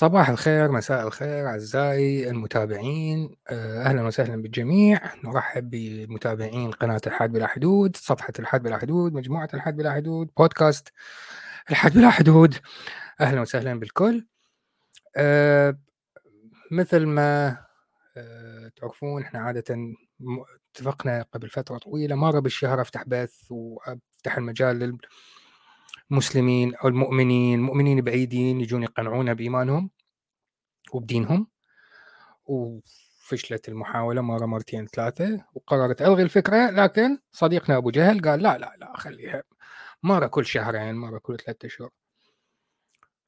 [0.00, 3.36] صباح الخير مساء الخير أعزائي المتابعين.
[3.48, 5.00] آه، أهلا وسهلا بالجميع.
[5.24, 10.88] نرحب بمتابعين قناة الحاد بلا حدود صفحة الحاد بلا حدود مجموعة الحاد بلا حدود بودكاست
[11.70, 12.54] الحاد بلا حدود.
[13.20, 14.26] أهلا وسهلا بالكل.
[15.16, 15.78] أه
[16.72, 17.58] مثل ما
[18.16, 19.76] أه تعرفون إحنا عادة
[20.74, 24.98] اتفقنا قبل فترة طويلة مرة بالشهر أفتح بث وأفتح المجال
[26.10, 29.90] المسلمين أو المؤمنين المؤمنين بعيدين يجون يقنعونا بإيمانهم
[30.92, 31.46] وبدينهم.
[32.46, 38.74] وفشلت المحاولة مرة مرتين ثلاثة وقررت ألغي الفكرة لكن صديقنا أبو جهل قال لا لا
[38.78, 39.42] لا خليها
[40.02, 41.90] مرة كل شهرين مرة كل ثلاثة أشهر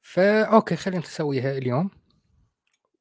[0.01, 1.89] فا أوكي خلينا نسويها اليوم.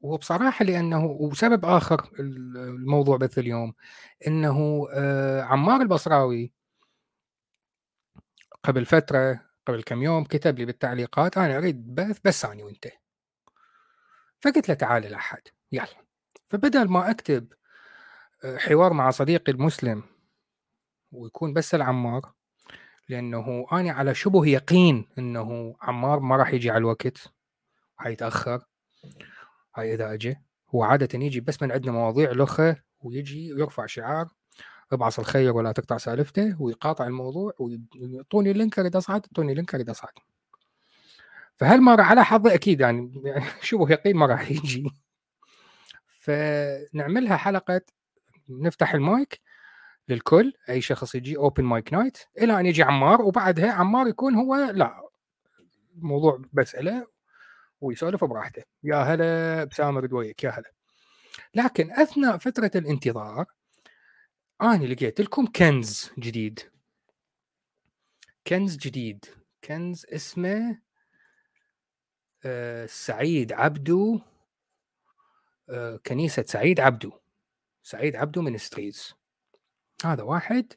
[0.00, 3.74] وبصراحة لأنه وسبب آخر الموضوع بث اليوم
[4.26, 6.52] أنه آه، عمار البصراوي
[8.64, 12.88] قبل فترة قبل كم يوم كتب لي بالتعليقات أنا أريد بث بس اني وانت
[14.40, 15.42] فقلت له تعال الاحد
[15.72, 16.04] يلا.
[16.48, 17.52] فبدل ما أكتب
[18.44, 20.02] آه، حوار مع صديقي المسلم
[21.12, 22.32] ويكون بس العمار
[23.08, 27.32] لأنه أنا على شبه يقين إنه عمار ما راح يجي على الوقت
[27.96, 28.64] حيتأخر
[29.76, 30.36] هاي إذا اجى
[30.74, 34.28] هو عادة يجي بس من عندنا مواضيع لخة ويجي ويرفع شعار
[34.94, 39.74] ابعث الخير ولا تقطع سالفته ويقاطع الموضوع ويعطوني ال link اريد اصعد يعطوني ال link
[39.74, 40.12] اريد اصعد
[41.56, 43.22] فهالمره على حظي أكيد يعني
[43.62, 44.90] شبه يقين ما راح يجي.
[46.06, 47.80] فنعملها حلقة
[48.48, 49.40] نفتح المايك
[50.08, 54.54] للكل أي شخص يجي open mic night إلى أن يجي عمار وبعدها عمار يكون هو
[54.54, 55.08] لا
[55.96, 57.06] الموضوع بساله
[57.80, 58.62] ويسولف براحته.
[58.82, 60.72] يا هلا بسامر دويك يا هلا.
[61.54, 63.46] لكن أثناء فترة الانتظار
[64.62, 66.60] اني لقيت لكم كنز جديد.
[68.46, 69.24] كنز جديد.
[69.64, 70.78] كنز اسمه
[72.44, 74.20] آه سعيد عبدو
[75.70, 77.12] آه كنيسة سعيد عبدو.
[77.82, 79.14] سعيد عبدو منستريز
[80.04, 80.72] هذا واحد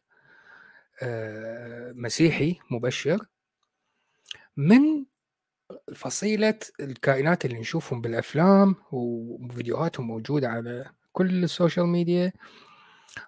[1.01, 3.25] آه مسيحي مبشر.
[4.57, 5.05] من
[5.95, 12.33] فصيلة الكائنات اللي نشوفهم بالأفلام وفيديوهاتهم موجودة على كل السوشيال ميديا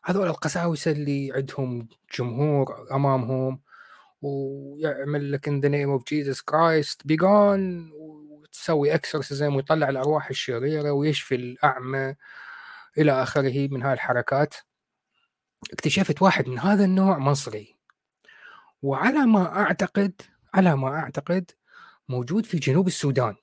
[0.03, 1.87] هذول القساوسة اللي عندهم
[2.19, 3.61] جمهور أمامهم
[4.21, 11.35] ويعمل لك in the name of Jesus Christ begone وتسوي exorcism ويطلع الأرواح الشريرة ويشفي
[11.35, 12.15] الأعمى
[12.97, 14.55] إلى آخره من هاي الحركات
[15.73, 17.75] اكتشفت واحد من هذا النوع مصري.
[18.81, 20.21] وعلى ما أعتقد
[20.53, 21.51] على ما أعتقد
[22.09, 23.35] موجود في جنوب السودان.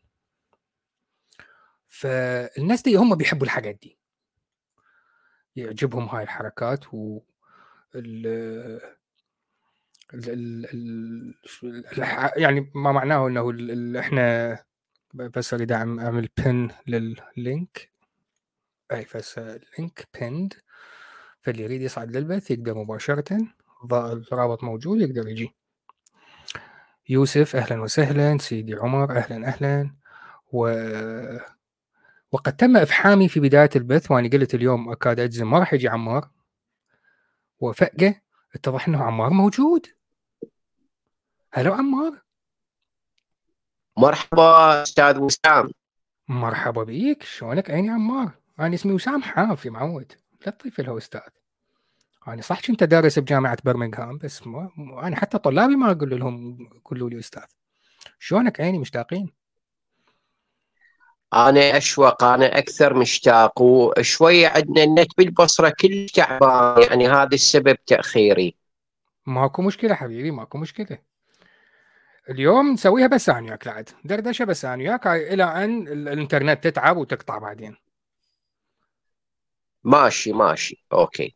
[1.86, 3.98] فالناس دي هم بيحبوا الحاجات دي.
[5.56, 7.20] يعجبهم هاي الحركات و
[12.36, 14.58] يعني ما معناه إنه إحنا
[15.14, 17.90] بس أريد أعمل pin لل link
[18.92, 20.54] أي بس link pinned
[21.42, 23.38] فاللي يريد يصعد للبث يقدر مباشرة
[23.92, 25.54] الرابط موجود يقدر يجي.
[27.08, 29.90] يوسف أهلا وسهلا سيدي عمر أهلا أهلا
[30.52, 30.68] و
[32.34, 36.30] وقد تم إفحامي في بداية البث وأنا قلت اليوم أكاد أجزم ما راح يجي عمار.
[37.60, 38.14] وفجأة
[38.54, 39.86] اتضح أنه عمار موجود.
[41.52, 42.22] هلو عمار.
[43.96, 45.70] مرحبا أستاذ وسام.
[46.28, 47.22] مرحبا بيك.
[47.22, 50.12] شلونك؟ عيني عمار؟ أنا اسمي وسام حافي معود.
[50.46, 51.32] لا تضيف له أستاذ.
[52.28, 54.70] أنا صح كنت دارس بجامعة برمنغهام بس ما
[55.02, 57.46] أنا حتى طلابي ما أقول لهم قولوا لي أستاذ.
[58.18, 59.43] شلونك؟ عيني مشتاقين؟
[61.34, 68.56] أنا أشوق أنا أكثر مشتاق وشويه عندنا النت بالبصرة كل تعبان يعني هذا السبب تأخيري.
[69.26, 70.98] ماكو مشكلة حبيبي ماكو مشكلة.
[72.30, 73.90] اليوم نسويها بس أنا وياك لعد.
[74.04, 77.76] دردشة بس أنا وياك إلى أن الإنترنت تتعب وتقطع بعدين.
[79.84, 81.34] ماشي ماشي okay.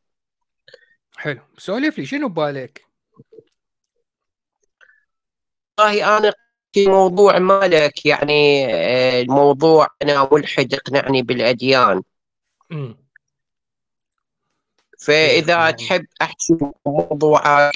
[1.17, 1.41] حلو.
[1.59, 2.85] سولف لي شنو ببالك؟
[5.79, 6.33] والله أنا
[6.77, 12.03] موضوع مالك يعني آه، الموضوع أنا ملحد أقنعني بالأديان.
[12.71, 12.95] م.
[14.99, 15.73] فإذا يعني...
[15.73, 16.55] تحب أحكي
[16.87, 17.73] موضوعك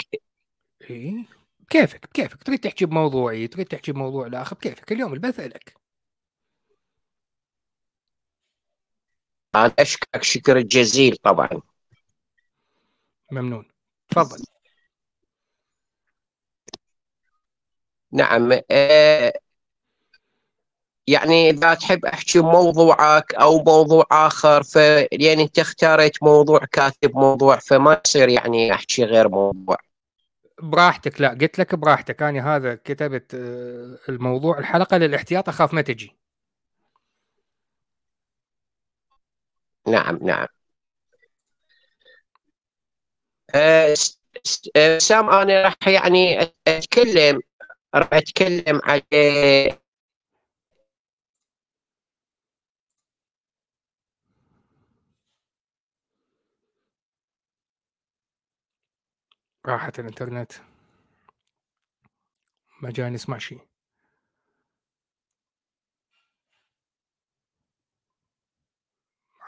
[0.90, 1.24] إيه
[1.70, 5.74] كيفك كيفك؟ تريد تحكي بموضوعي تريد تحكي بموضوع الآخر؟ كيفك؟ اليوم البث لك.
[9.54, 11.48] أنا أشكرك شكر جزيل طبعا.
[13.32, 13.68] ممنون.
[14.08, 14.51] تفضل.
[18.12, 18.52] نعم.
[18.70, 19.32] آه،
[21.06, 24.76] يعني إذا تحب أحكي موضوعك أو موضوع آخر ف
[25.12, 29.76] يعني أنت اختاريت موضوع كاتب موضوع فما يصير يعني أحكي غير موضوع.
[30.62, 31.20] براحتك.
[31.20, 32.22] لا قلت لك براحتك.
[32.22, 34.58] أنا هذا كتبت آه، الموضوع.
[34.58, 36.16] الحلقة للاحتياط أخاف ما تجي.
[39.86, 40.46] نعم نعم.
[43.54, 43.94] آه،
[44.98, 47.40] سام أنا راح يعني أتكلم
[47.94, 49.78] راح أتكلم على
[59.66, 60.52] راحت الإنترنت.
[62.82, 63.60] ما جاي نسمع شيء.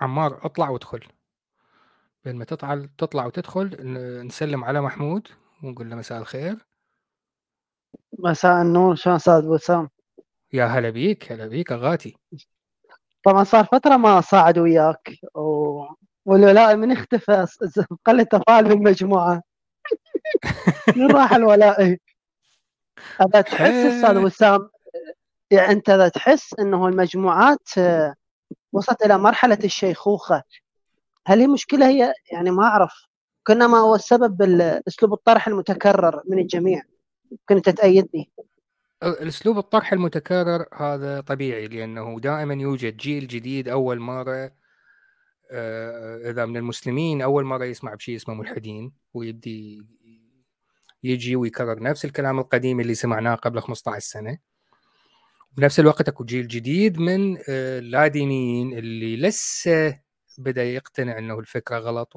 [0.00, 1.08] عمار اطلع وادخل.
[2.25, 3.76] بين ما تطلع تطلع وتدخل
[4.26, 5.29] نسلم على محمود
[5.62, 6.67] ونقول له مساء الخير.
[8.19, 9.88] مساء النور شلون أستاذ وسام
[10.52, 12.16] يا هلا بيك هلا بيك أغاتي.
[13.25, 15.84] طبعا صار فترة ما صعد وياك و...
[16.25, 17.46] والولاء من اختفى
[18.05, 19.43] قل تفاعل بالمجموعة.
[20.96, 21.96] من راح الولاء؟
[23.20, 24.69] اذا تحس أستاذ وسام
[25.50, 27.69] يعني أنت إذا تحس إنه المجموعات
[28.72, 30.43] وصلت إلى مرحلة الشيخوخة
[31.26, 33.06] هل هي مشكلة؟ هي يعني ما أعرف.
[33.46, 34.43] كنا ما هو السبب
[34.88, 36.82] اسلوب الطرح المتكرر من الجميع.
[37.49, 38.31] كنت تأيدني
[39.03, 44.53] الأسلوب الطرح المتكرر هذا طبيعي لأنه دائما يوجد جيل جديد أول مرة
[45.50, 49.82] آه، إذا من المسلمين أول مرة يسمع بشيء اسمه ملحدين ويبدي
[51.03, 54.38] يجي ويكرر نفس الكلام القديم اللي سمعناه قبل 15 سنة
[55.53, 60.00] بنفس الوقت أكو جيل جديد من آه، اللادينيين اللي لسه
[60.38, 62.17] بدأ يقتنع إنه الفكرة غلط.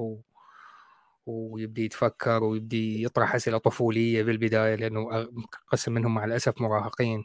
[1.28, 5.28] ويبدي يتفكر ويبدي يطرح أسئلة طفولية بالبداية لأنه
[5.68, 7.24] قسم منهم مع الأسف مراهقين.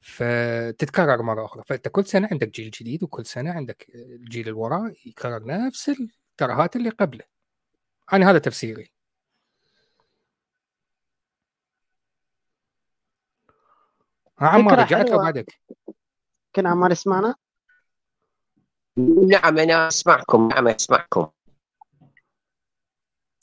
[0.00, 1.62] فتتكرر مرة أخرى.
[1.66, 6.76] فأنت كل سنة عندك جيل جديد وكل سنة عندك الجيل اللي وراه يكرر نفس الترهات
[6.76, 7.24] اللي قبله.
[8.12, 8.90] أنا هذا تفسيري.
[14.40, 15.60] عمار رجعت له بعدك
[16.52, 17.34] كان عمار يسمعنا؟
[19.28, 21.33] نعم أنا أسمعكم نعم أسمعكم.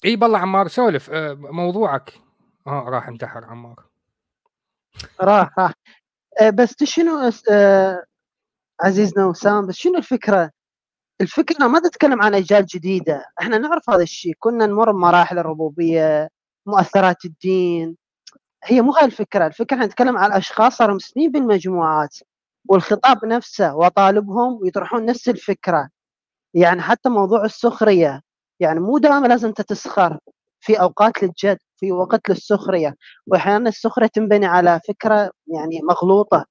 [0.05, 2.13] إي بالله عمار سولف آه، موضوعك.
[2.67, 3.85] آه راح انتحر عمار.
[5.21, 5.73] راح راح.
[6.41, 8.03] آه، بس شنو آه،
[8.81, 10.51] عزيزنا وسام بس شنو الفكرة؟
[11.21, 16.29] الفكرة ما تتكلم عن أجيال جديدة، إحنا نعرف هذا الشيء، كنا نمر بمراحل الربوبية،
[16.65, 17.97] مؤثرات الدين،
[18.63, 22.17] هي مو هاي الفكرة، الفكرة إحنا نتكلم عن اشخاص صاروا مسنين بالمجموعات.
[22.69, 25.89] والخطاب نفسه وطالبهم ويطرحون نفس الفكرة.
[26.53, 28.21] يعني حتى موضوع السخرية.
[28.61, 30.19] يعني مو دائما لازم انت تسخر
[30.59, 32.95] في أوقات للجد في وقت للسخرية.
[33.27, 36.45] واحيانا السخرية تنبني على فكرة يعني مغلوطة.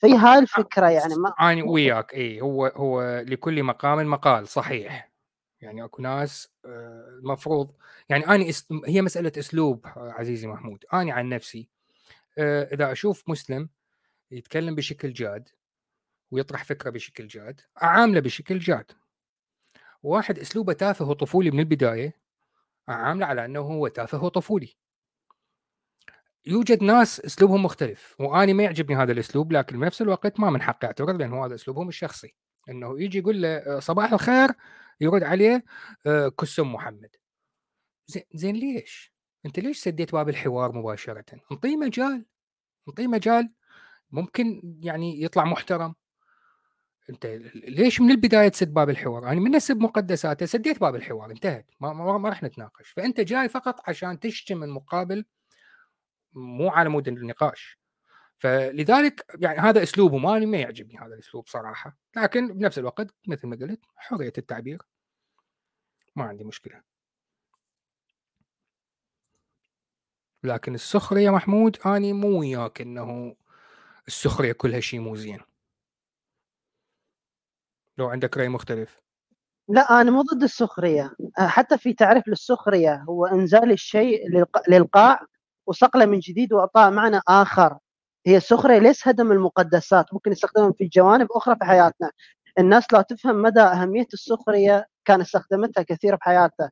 [0.00, 5.10] في هاي الفكرة يعني ما أنا وياك إي هو هو لكل مقام مقال صحيح.
[5.60, 7.70] يعني أكو ناس آه، المفروض
[8.08, 8.44] يعني أنا
[8.86, 10.84] هي مسألة أسلوب عزيزي محمود.
[10.92, 11.68] أنا عن نفسي
[12.38, 13.68] آه، إذا أشوف مسلم
[14.30, 15.48] يتكلم بشكل جاد
[16.30, 18.92] ويطرح فكرة بشكل جاد أعامله بشكل جاد.
[20.02, 22.14] واحد أسلوبه تافه وطفولي من البداية
[22.88, 24.76] اعامله على أنه هو تافه وطفولي.
[26.46, 30.86] يوجد ناس أسلوبهم مختلف وأنا ما يعجبني هذا الأسلوب لكن بنفس الوقت ما من حقي
[30.86, 32.34] اعتذر لأنه هذا أسلوبهم الشخصي.
[32.68, 34.50] إنه يجي يقول له آه، صباح الخير.
[35.00, 35.64] يرد عليه
[36.06, 37.10] آه، كسم محمد.
[38.06, 39.12] زين زين ليش؟
[39.46, 42.26] أنت ليش سديت باب الحوار مباشرة؟ انطيه مجال
[42.88, 43.52] انطيه مجال.
[44.10, 45.94] ممكن يعني يطلع محترم.
[47.10, 51.30] أنت ليش من البداية تسد باب الحوار؟ أنا يعني من اسب مقدساته سديت باب الحوار
[51.30, 52.90] انتهت ما, ما, ما راح نتناقش.
[52.90, 55.24] فأنت جاي فقط عشان تشتم المقابل
[56.32, 57.78] مو على مود النقاش.
[58.38, 61.98] فلذلك يعني هذا اسلوبه ما ما يعجبني هذا الأسلوب صراحة.
[62.16, 64.82] لكن بنفس الوقت مثل ما قلت حرية التعبير.
[66.16, 66.82] ما عندي مشكلة.
[70.44, 73.36] لكن السخرية محمود اني مو وياك إنه
[74.08, 75.40] السخرية كلها شيء مو زين.
[77.98, 79.00] لو عندك رأي مختلف.
[79.68, 81.12] لا أنا مو ضد السخرية.
[81.38, 84.20] حتى في تعريف للسخرية هو إنزال الشيء
[84.68, 85.20] للقاع
[85.66, 87.78] وصقله من جديد وإعطاء معنى آخر.
[88.26, 92.10] هي السخرية ليس هدم المقدسات ممكن يستخدمها في جوانب أخرى في حياتنا.
[92.58, 96.70] الناس لا تفهم مدى أهمية السخرية كان استخدمتها كثير بحياتها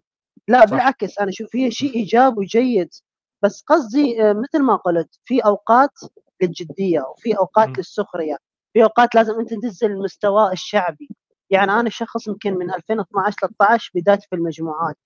[0.49, 0.65] لا صح.
[0.71, 2.89] بالعكس أنا أشوف هي شيء إيجابي وجيد.
[3.43, 5.91] بس قصدي آه، مثل ما قلت في أوقات
[6.43, 7.73] للجدية وفي أوقات م.
[7.79, 8.37] للسخرية.
[8.75, 11.09] في أوقات لازم أنت تنزل المستوى الشعبي.
[11.51, 14.97] يعني أنا شخص يمكن من 2012 13 بداية في المجموعات.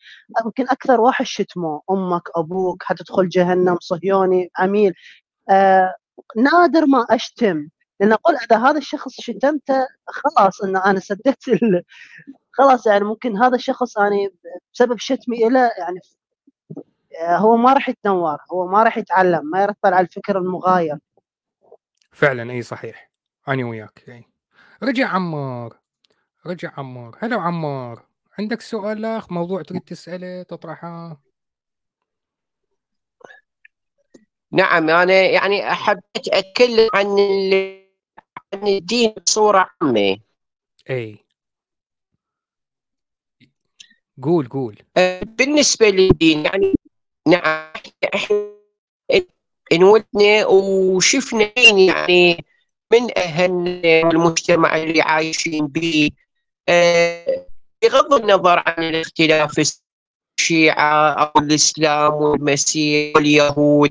[0.45, 4.95] يمكن أكثر واحد شتمه أمك أبوك حتدخل جهنم صهيوني عميل.
[5.51, 5.95] آه
[6.37, 7.69] نادر ما أشتم.
[8.01, 11.83] لأن أقول إذا هذا الشخص شتمته خلاص إن أنا سددت ال...
[12.59, 14.31] خلاص يعني ممكن هذا الشخص أنا
[14.75, 16.01] بسبب شتمي له يعني
[17.21, 20.99] آه، هو ما راح يتنور هو ما راح يتعلم ما يرطل على الفكر المغاير.
[22.13, 23.09] فعلا إي صحيح.
[23.49, 24.25] أنا وياك أي.
[24.83, 25.79] رجع عمار
[26.47, 27.17] رجع عمار.
[27.21, 28.07] هلا عمار
[28.39, 31.21] عندك سؤال اخ موضوع تريد تسأله تطرحه.
[34.53, 37.07] نعم أنا يعني حبيت اتكلم عن
[38.55, 40.19] عن الدين بصورة عامة.
[40.91, 41.25] أي.
[44.23, 44.83] قول قول.
[44.97, 46.75] آه، بالنسبة للدين يعني
[47.29, 47.73] نعم
[48.15, 48.59] إحنا
[49.73, 52.45] انولدنا وشفنا يعني
[52.93, 53.51] من أهل
[53.87, 56.11] المجتمع اللي عايشين به.
[56.69, 57.47] آه،
[57.83, 59.61] بغض النظر عن الاختلاف
[60.39, 63.91] الشيعة أو الإسلام والمسيح واليهود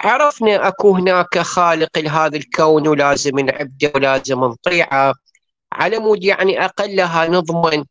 [0.00, 5.14] فعرفنا أكو هناك خالق لهذا الكون ولازم نعبده ولازم نطيعه.
[5.72, 7.84] على مود يعني أقلها نضمن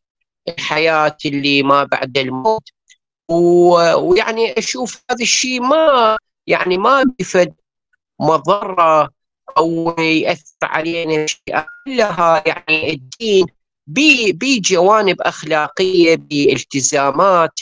[0.50, 2.70] الحياة اللي ما بعد الموت.
[3.30, 7.54] ويعني أشوف هذا الشيء ما يعني ما بفد
[8.20, 9.10] مضرة
[9.58, 11.26] أو يأثر علينا
[11.86, 13.46] كلها يعني الدين
[14.34, 17.60] بجوانب أخلاقية بالتزامات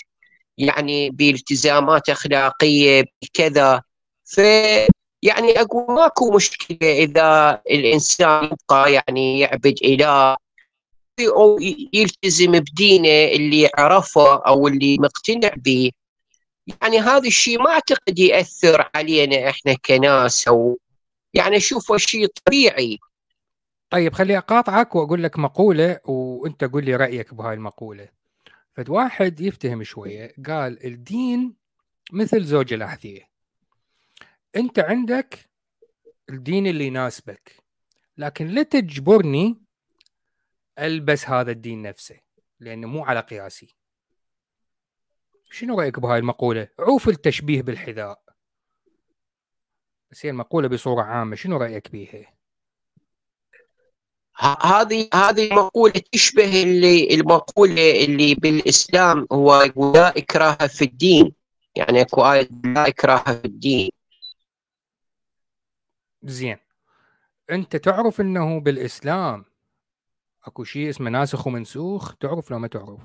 [0.58, 3.82] يعني بالتزامات أخلاقية بكذا.
[4.26, 4.38] ف
[5.24, 10.38] يعني أقول ماكو مشكلة إذا الإنسان يبقى يعني يعبد إله
[11.36, 11.60] أو
[11.94, 15.92] يلتزم بدينه اللي عرفه أو اللي مقتنع به.
[16.67, 20.79] يعني هذا الشيء ما أعتقد يأثر علينا إحنا كناس أو
[21.34, 23.00] يعني أشوفه شيء طبيعي.
[23.89, 28.10] طيب خلي أقاطعك وأقول لك مقولة وأنت قول لي رأيك بهاي المقولة.
[28.74, 31.55] فد واحد يفتهم شوية قال الدين
[32.12, 33.29] مثل زوج الأحذية.
[34.55, 35.50] أنت عندك
[36.29, 37.55] الدين اللي يناسبك
[38.17, 39.62] لكن لا تجبرني
[40.79, 42.19] ألبس هذا الدين نفسه
[42.60, 43.75] لأنه مو على قياسي.
[45.52, 48.22] شنو رأيك بهاي المقولة؟ عوف التشبيه بالحذاء.
[50.12, 52.36] بس هي المقولة بصورة عامة شنو رأيك بيها؟
[54.62, 61.34] هذه هذه المقولة تشبه اللي المقولة اللي بالإسلام هو يقول لا إكراه في الدين
[61.75, 63.90] يعني أكو آية لا إكراه في الدين
[66.24, 66.58] زين.
[67.52, 69.46] أنت تعرف أنه بالإسلام
[70.46, 73.00] أكو شيء اسمه ناسخ ومنسوخ؟ تعرف لو ما تعرف.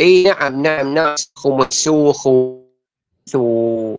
[0.00, 3.96] اي نعم نعم ناسخ ومنسوخ و...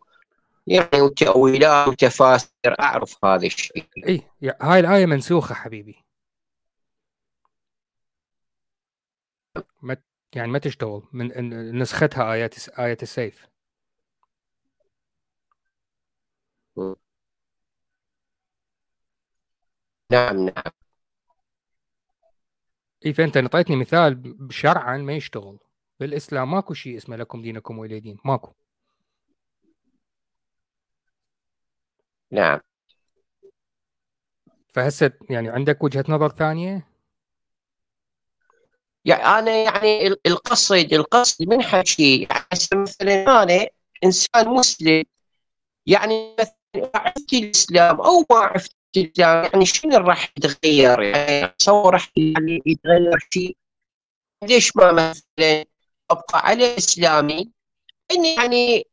[0.68, 3.86] يعني وتأويلات وتفاسير أعرف هذا الشيء.
[4.08, 4.22] إي
[4.62, 5.96] هاي الآية منسوخة حبيبي.
[9.82, 9.98] ما
[10.36, 13.48] يعني ما تشتغل من نسختها آيات آية السيف.
[20.12, 20.72] نعم نعم.
[23.06, 25.65] اي فأنت انطيتني مثال شرعا ما يشتغل.
[26.00, 28.54] بالإسلام ماكو شيء اسمه لكم دينكم ولي دين ماكو.
[32.32, 32.60] نعم.
[34.68, 36.88] فهسه يعني عندك وجهة نظر ثانية؟
[39.06, 43.68] يعني أنا يعني القصد القصد من حكي يعني مثلا أنا
[44.04, 45.04] إنسان مسلم
[45.86, 52.12] يعني مثلا عرفت الإسلام أو ما عرفت الإسلام يعني شنو راح يتغير؟ يعني اتصور راح
[52.18, 53.58] يعني يتغير شيء
[54.44, 55.66] ليش ما مثلا
[56.12, 57.52] أبقى على إسلامي.
[58.12, 58.88] إني يعني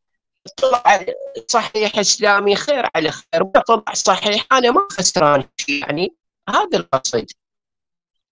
[0.57, 1.07] طلع
[1.49, 6.17] صحيح إسلامي خير على خير طلع صحيح أنا ما خسران شيء يعني
[6.49, 7.27] هذا القصد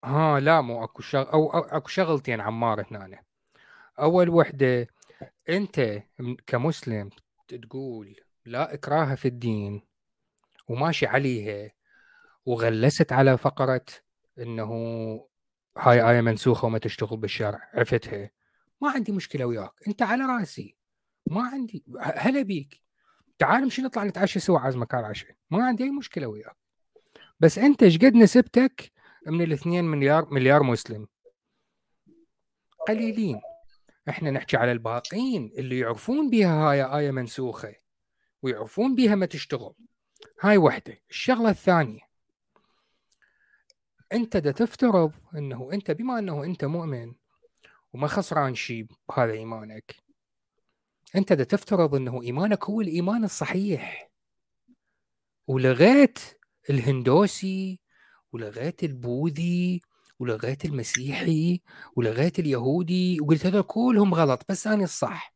[0.05, 3.23] ها لا مو أكو شغل أو أكو شغلتين عمار هنا
[3.99, 4.87] أول وحدة
[5.49, 6.03] أنت
[6.47, 7.11] كمسلم
[7.49, 9.83] تقول لا إكراه في الدين
[10.69, 11.71] وماشي عليها
[12.47, 13.85] وغلست على فقرة
[14.39, 14.71] إنه
[15.79, 18.31] هاي آية منسوخة وما تشتغل بالشرع عرفتها
[18.81, 20.77] ما عندي مشكلة وياك أنت على رأسي.
[21.27, 22.83] ما عندي هلا بيك.
[23.39, 26.57] تعال نمشي نطلع نتعشى سوا على العشاء ما عندي أي مشكلة وياك.
[27.41, 28.93] بس أنت إيش قد نسبتك
[29.27, 31.09] من الاثنين مليار مليار مسلم؟
[32.89, 33.41] قليلين.
[34.09, 37.75] إحنا نحكي على الباقين اللي يعرفون بها هاي آية منسوخة
[38.43, 39.75] ويعرفون بها ما تشتغل.
[40.41, 40.99] هاي وحدة.
[41.11, 42.01] الشغلة الثانية.
[44.13, 47.15] أنت دا تفترض إنه أنت بما إنه أنت مؤمن
[47.93, 49.97] وما خسران شيء بهذا إيمانك.
[51.17, 54.11] أنت دا تفترض إنه إيمانك هو الإيمان الصحيح
[55.47, 56.19] ولغيت
[56.71, 57.81] الهندوسي
[58.33, 59.81] ولغيت البوذي
[60.19, 61.61] ولغيت المسيحي
[61.97, 65.35] ولغيت اليهودي وقلت هذول كلهم غلط بس أنا الصح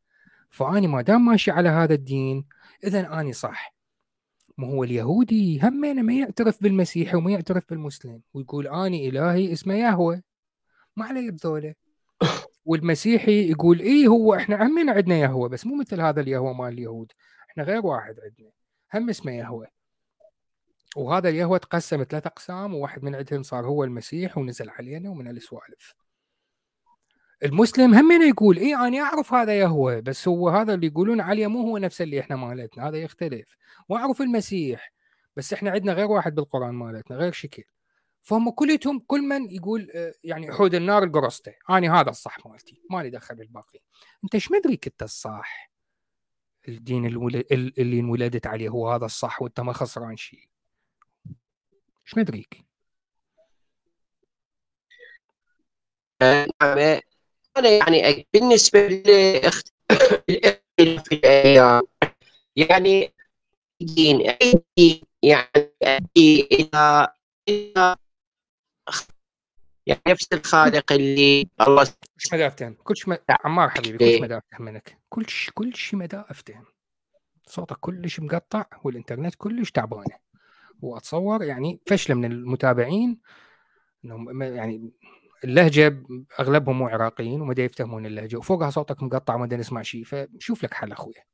[0.50, 2.44] فاني ما دام ماشي على هذا الدين
[2.84, 3.74] إذا اني صح.
[4.58, 10.22] ما هو اليهودي همينه ما يعترف بالمسيحي وما يعترف بالمسلم ويقول اني إلهي اسمه يهوه.
[10.96, 11.74] ما علي بذوله.
[12.64, 17.12] والمسيحي يقول إيه هو إحنا همين عندنا يهوة بس مو مثل هذا اليهوة مال اليهود.
[17.50, 18.50] إحنا غير واحد عندنا
[18.94, 19.66] هم اسمه يهوة.
[20.96, 25.94] وهذا اليهوة تقسم ثلاث أقسام وواحد من عندهم صار هو المسيح ونزل علينا ومن هالسوالف
[27.44, 31.60] المسلم هم يقول اي أنا أعرف هذا يهوة بس هو هذا اللي يقولون عليه مو
[31.60, 33.56] هو نفس اللي إحنا مالتنا هذا يختلف.
[33.88, 34.92] وأعرف المسيح
[35.36, 37.62] بس إحنا عندنا غير واحد بالقرآن مالتنا غير شكل.
[38.24, 41.54] فهم كلتهم كل من يقول آه، يعني حود النار القرصته.
[41.70, 43.80] أنا هذا الصح مالتي ما لي دخل بالباقي.
[44.24, 45.70] أنت إيش مدريك انت الصح؟
[46.68, 47.06] الدين
[47.78, 50.48] اللي انولدت عليه هو هذا الصح وأنت ما خسران شيء.
[52.06, 52.64] إيش مدريك
[56.22, 57.00] نعم
[57.56, 59.02] أنا يعني بالنسبة
[60.80, 61.82] الأيام
[62.56, 63.14] يعني
[63.80, 67.14] دين أي دين يعني اذا
[67.48, 68.03] إذا
[69.86, 73.16] يعني نفس الخالق اللي الله كلش مدى افتهم كلش م...
[73.44, 74.98] عمار حبيبي كلش مدى افتهم منك.
[75.08, 76.64] كلش كلش مدى افتهم
[77.46, 80.16] صوتك كلش مقطع والإنترنت كلش تعبانة.
[80.80, 83.20] وأتصور يعني فشلة من المتابعين
[84.04, 84.92] إنهم يعني
[85.44, 86.02] اللهجة
[86.40, 88.36] أغلبهم مو عراقيين وما يفتهمون اللهجة.
[88.36, 91.24] وفوقها صوتك مقطع وما نسمع شيء فشوف لك حل اخويا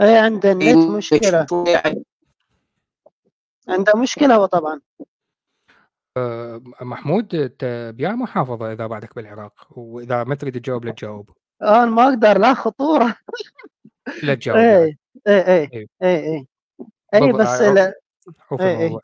[0.00, 1.46] أي عنده النت مشكلة.
[3.68, 4.80] عنده مشكلة هو طبعا.
[6.16, 11.30] أه محمود انت بيا محافظة إذا بعدك بالعراق وإذا ما تريد تجاوب لا تجاوب.
[11.62, 13.16] أنا ما أقدر لا خطورة.
[14.22, 14.98] لا تجاوب اي
[15.28, 16.46] اي اي اي
[17.14, 17.94] اي بس لا.
[18.60, 18.98] اي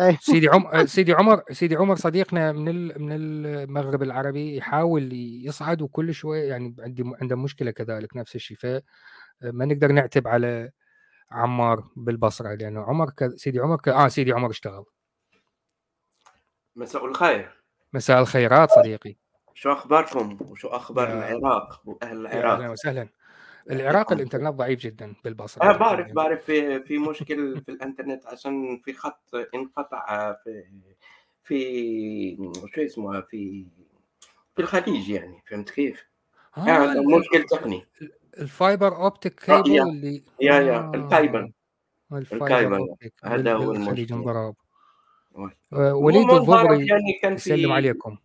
[0.00, 5.12] اي سيدي عمر سيدي عمر سيدي عمر صديقنا من من المغرب العربي يحاول
[5.46, 8.56] يصعد وكل شوي يعني عندي عنده مشكلة كذلك نفس الشيء.
[8.56, 8.84] فما
[9.64, 10.70] نقدر نعتب على
[11.30, 13.36] عمار بالبصرة لأنه عمر ك...
[13.36, 13.88] سيدي عمر ك...
[13.88, 14.84] آه سيدي عمر اشتغل.
[16.76, 17.62] مساء الخير.
[17.92, 19.16] مساء الخيرات صديقي.
[19.54, 22.52] شو أخباركم؟ وشو أخبار العراق؟ واهل العراق.
[22.52, 23.08] أهلا وسهلا.
[23.70, 25.70] العراق الإنترنت ضعيف جدا بالبصرة.
[25.70, 30.64] آه بعرف بعرف في في مشكل في الإنترنت عشان في خط انقطع في
[31.42, 32.36] في
[32.74, 33.66] شو اسمه في
[34.56, 36.06] في الخليج يعني فهمت كيف؟
[36.58, 37.86] آه يعني مشكل تقني.
[38.38, 41.52] ال fiber optic cable يا اللي يا يا ال cable
[42.12, 44.54] optic هذا هو المشكل
[45.72, 48.16] آه، وليد الضبري يعني كان يسلم في عليكم.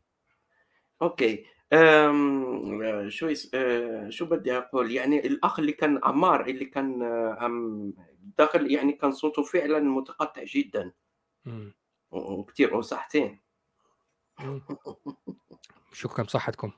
[1.01, 1.45] أوكي.
[1.73, 3.09] أم...
[3.09, 3.51] شو yes...
[3.53, 4.09] أه...
[4.09, 7.93] شو بدي أقول؟ يعني الأخ اللي كان عمار اللي كان آه، عم
[8.37, 10.91] داخل يعني كان صوته فعلا متقطع جدا.
[12.11, 13.39] وكثير وصحتين.
[15.93, 16.71] شكرا بصحتكم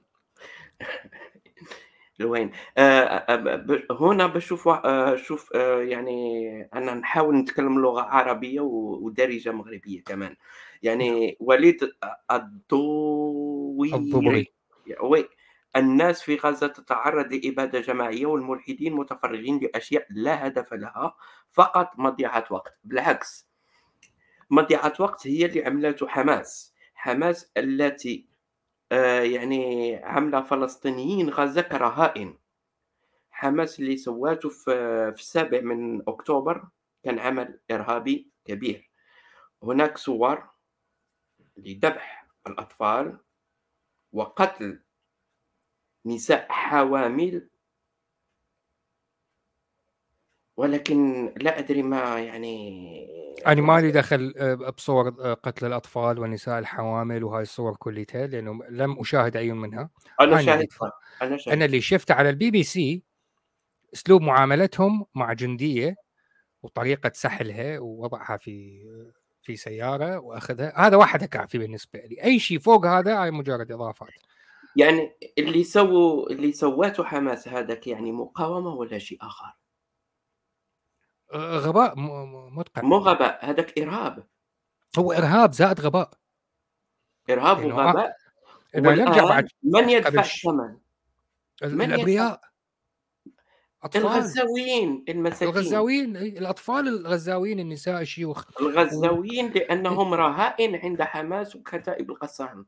[2.20, 9.52] لوين آه، ب- هنا بشوف آه، شوف آه، يعني أنا نحاول نتكلم لغة عربية ودارجة
[9.52, 10.36] مغربية كمان.
[10.84, 11.92] يعني وليد
[12.32, 14.48] الضويري الضبري
[15.02, 15.30] وي
[15.76, 21.16] الناس في غزة تتعرض لإبادة جماعية والملحدين متفرغين لأشياء لا هدف لها
[21.52, 22.74] فقط مضيعة وقت.
[22.84, 23.48] بالعكس
[24.50, 26.74] مضيعة وقت هي اللي عملته حماس.
[26.96, 28.33] حماس التي آه،
[28.92, 32.38] يعني عاملة فلسطينيين غزة كرهائن.
[33.32, 34.64] حماس اللي سواته في
[35.14, 36.68] في السابع من أكتوبر
[37.04, 38.90] كان عمل إرهابي كبير.
[39.64, 40.50] هناك صور
[41.58, 43.18] لذبح الأطفال
[44.14, 44.84] وقتل
[46.06, 47.50] نساء حوامل
[50.58, 53.08] ولكن لا أدري ما يعني
[53.48, 59.00] أنا مالي دخل آه، بصور آه، قتل الأطفال والنساء الحوامل وهاي الصور كلها لأنه لم
[59.00, 59.90] أشاهد أي منها.
[60.22, 61.66] أنا أنا شاهدتها أنا أنا شاهدتها.
[61.66, 63.04] اللي شفته على البي بي سي
[63.94, 65.96] أسلوب معاملتهم مع جندية
[66.64, 68.84] وطريقة سحلها ووضعها في
[69.42, 70.74] في سيارة وأخذها.
[70.76, 72.24] هذا واحد كافي بالنسبة لي.
[72.24, 74.10] أي شيء فوق هذا هاي مجرد إضافات.
[74.76, 79.54] يعني اللي سووا اللي سواته حماس هذاك يعني مقاومة ولا شيء آه،
[81.36, 81.94] غباء
[82.50, 84.28] مدقع مو غباء هذاك إرهاب.
[84.98, 86.10] هو إرهاب زائد غباء.
[87.28, 88.16] لأنه آه، وغباء
[88.76, 90.78] نرجع والآن بعد من يدفع الثمن؟
[91.64, 92.42] الأبرياء
[93.84, 94.02] أطفال.
[94.02, 95.48] الغزاويين المساكين.
[95.50, 98.46] الغزاويين إي، الأطفال الغزاويين النساء الشيوخ.
[98.62, 102.66] الغزاويين لأنهم رهائن عند حماس وكتائب القسام.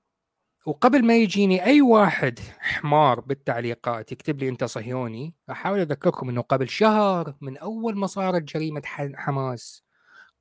[0.65, 6.69] وقبل ما يجيني أي واحد حمار بالتعليقات يكتب لي أنت صهيوني أحاول أذكركم إنه قبل
[6.69, 8.81] شهر من أول ما صارت جريمة
[9.15, 9.83] حماس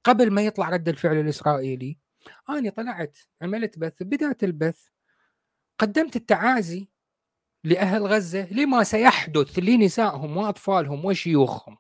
[0.05, 1.99] قبل ما يطلع رد الفعل الإسرائيلي
[2.49, 4.87] أنا طلعت عملت بث بدايه البث
[5.79, 6.89] قدمت التعازي
[7.65, 11.79] لأهل غزة لما سيحدث لنسائهم وأطفالهم وشيوخهم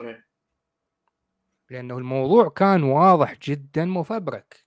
[0.00, 0.26] إيه.
[1.70, 4.61] لأنه الموضوع كان واضح جدا مفبرك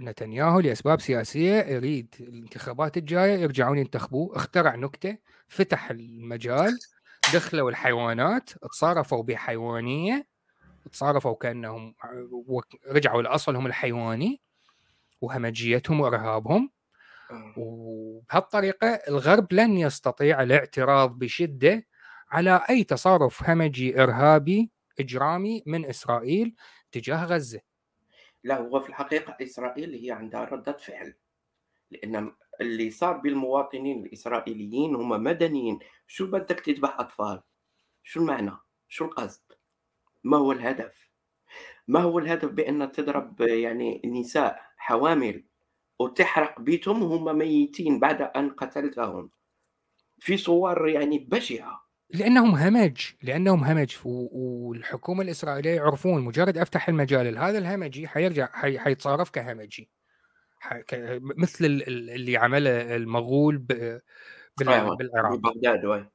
[0.00, 4.36] نتنياهو لأسباب سياسية يريد الانتخابات الجاية يرجعون ينتخبوه.
[4.36, 6.78] اخترع نكتة فتح المجال
[7.34, 10.26] دخلوا الحيوانات تصارفوا بحيوانية
[10.92, 11.94] تصارفوا كأنهم
[12.90, 14.40] رجعوا لاصلهم الحيواني
[15.20, 16.70] وهمجيتهم وإرهابهم.
[17.30, 17.54] آه.
[17.56, 21.86] وبهالطريقة الغرب لن يستطيع الاعتراض بشدة
[22.30, 26.54] على أي تصرف همجي إرهابي إجرامي من إسرائيل
[26.92, 27.60] تجاه غزة.
[28.46, 31.14] لا هو في الحقيقة إسرائيل هي عندها ردة فعل
[31.90, 35.78] لأن اللي صار بالمواطنين الإسرائيليين هم مدنيين.
[36.06, 37.42] شو بدك تذبح أطفال؟
[38.02, 38.52] شو المعنى؟
[38.88, 39.42] شو القصد؟
[40.24, 41.10] ما هو الهدف؟
[41.88, 45.44] ما هو الهدف بأن تضرب يعني نساء حوامل
[45.98, 49.30] وتحرق بيتهم وهم ميتين بعد أن قتلتهم؟
[50.18, 51.85] في صور يعني بشعة.
[52.10, 53.96] لأنهم همج لأنهم همج.
[54.04, 59.90] والحكومة الإسرائيلية يعرفون مجرد أفتح المجال هذا الهمجي حيرجع حي حيتصارف كهمجي.
[60.60, 64.00] ح- ك- مثل ال- ال- اللي عمله المغول ب-
[64.58, 65.34] بال- أيوة، بالعراق.
[65.34, 66.08] ببغداد وين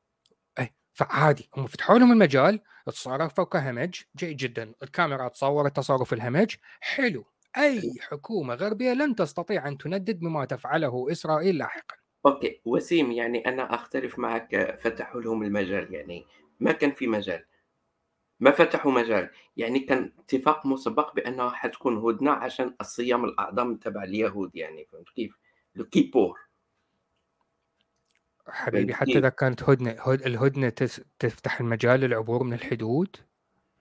[0.60, 1.50] اي فعادي.
[1.58, 3.96] هم فتحوا لهم المجال تصرفوا كهمج.
[4.18, 4.74] جيد جدا.
[4.84, 6.56] الكاميرا صورت تصرف الهمج.
[6.82, 7.26] حلو.
[7.58, 11.96] أي حكومة غربية لن تستطيع أن تندد بما تفعله إسرائيل لاحقا.
[12.26, 16.26] أوكي وسيم يعني أنا أختلف معك فتحوا لهم المجال يعني
[16.60, 17.46] ما كان في مجال
[18.40, 24.56] ما فتحوا مجال يعني كان اتفاق مسبق بأنه حتكون هدنة عشان الصيام الأعظم تبع اليهود
[24.56, 25.38] يعني فهمت كيف؟
[25.78, 26.40] الكيبور
[28.48, 29.18] حبيبي حتى.
[29.18, 30.70] إذا كانت هدنة هد الهدنة
[31.20, 33.16] تفتح المجال للعبور من الحدود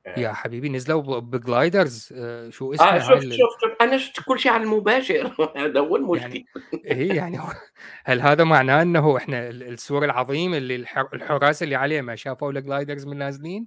[0.07, 3.99] يا حبيبي نزلوا ب gliders آه، شو اسمه آه هاي شفت ال- شفت شفت أنا
[3.99, 5.35] شفت كل شيء على المباشر.
[5.57, 6.47] هذا هو المشكل يعني
[6.87, 7.39] هي يعني
[8.05, 12.53] هل هذا معناه إنه إحنا ال- السور العظيم اللي الح- الحراس اللي عليه ما شافوا
[12.53, 13.67] ال gliders من نازلين؟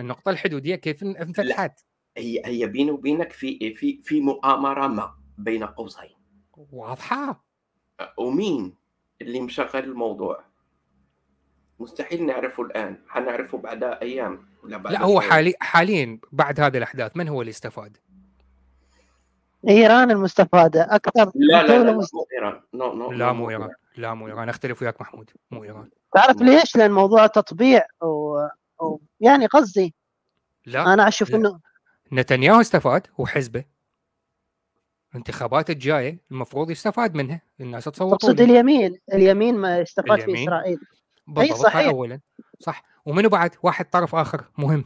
[0.00, 1.80] النقطة الحدودية كيف إن- انفتحت؟
[2.16, 6.10] هي هي بيني وبينك في في في مؤامرة ما بين قوسين.
[6.56, 7.44] واضحة؟
[8.18, 8.74] ومين
[9.22, 10.44] اللي مشغل الموضوع؟
[11.80, 12.98] مستحيل نعرفه الآن.
[13.08, 14.53] حنعرفه بعد أيام.
[14.64, 15.20] ولا بعد لا هو.
[15.20, 17.96] حالي حاليا بعد هذه الأحداث من هو اللي استفاد؟
[19.68, 22.14] إيران المستفادة أكثر لا لا لا, لا مست...
[22.14, 22.60] مو إيران.
[22.74, 23.70] no no لا مو إيران.
[23.96, 24.48] لا مو إيران.
[24.48, 25.30] أختلف وياك محمود.
[25.50, 25.90] مو إيران.
[26.14, 28.38] تعرف ليش؟ لأن موضوع تطبيع و...
[28.80, 28.98] و...
[29.20, 29.94] يعني قصدي.
[30.66, 30.94] لا.
[30.94, 31.36] أنا أشوف لا.
[31.36, 31.60] إنه
[32.12, 33.64] نتنياهو استفاد وحزبه.
[35.10, 37.40] الانتخابات الجاية المفروض يستفاد منها.
[37.60, 40.48] الناس تصوت تقصد اليمين اليمين ما استفاد في اليمين.
[40.48, 40.78] إسرائيل.
[41.26, 41.88] بالضبط هاي صحيح.
[41.88, 42.20] اولا.
[42.60, 42.82] صح.
[43.06, 44.44] ومنو بعد؟ واحد طرف آخر.
[44.58, 44.84] مهم.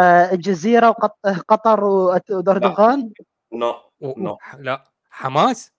[0.00, 3.12] آه الجزيرة وقطر وأردوغان؟
[3.52, 3.74] نو.
[4.00, 4.12] و...
[4.12, 4.36] No.
[4.58, 4.84] لا.
[5.10, 5.72] حماس؟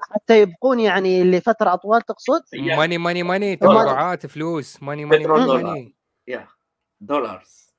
[0.00, 3.56] حتى يبقون يعني لفترة اطول تقصد؟ ماني ماني ماني.
[3.56, 4.82] تبرعات فلوس.
[4.82, 5.64] ماني ماني ماني, دولار.
[5.64, 5.94] ماني.
[6.28, 6.48] يا
[7.00, 7.69] دولارز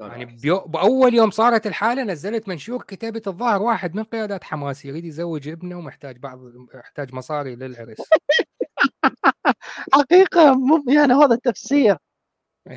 [0.00, 0.24] يعني.
[0.24, 0.60] بيو...
[0.60, 5.78] بأول يوم صارت الحالة نزلت منشور كتابة الظاهر واحد من قيادات حماس يريد يزوج ابنه
[5.78, 6.38] ومحتاج بعض
[6.74, 7.96] يحتاج مصاري للعرس.
[9.94, 11.96] حقيقة مو يعني هذا التفسير.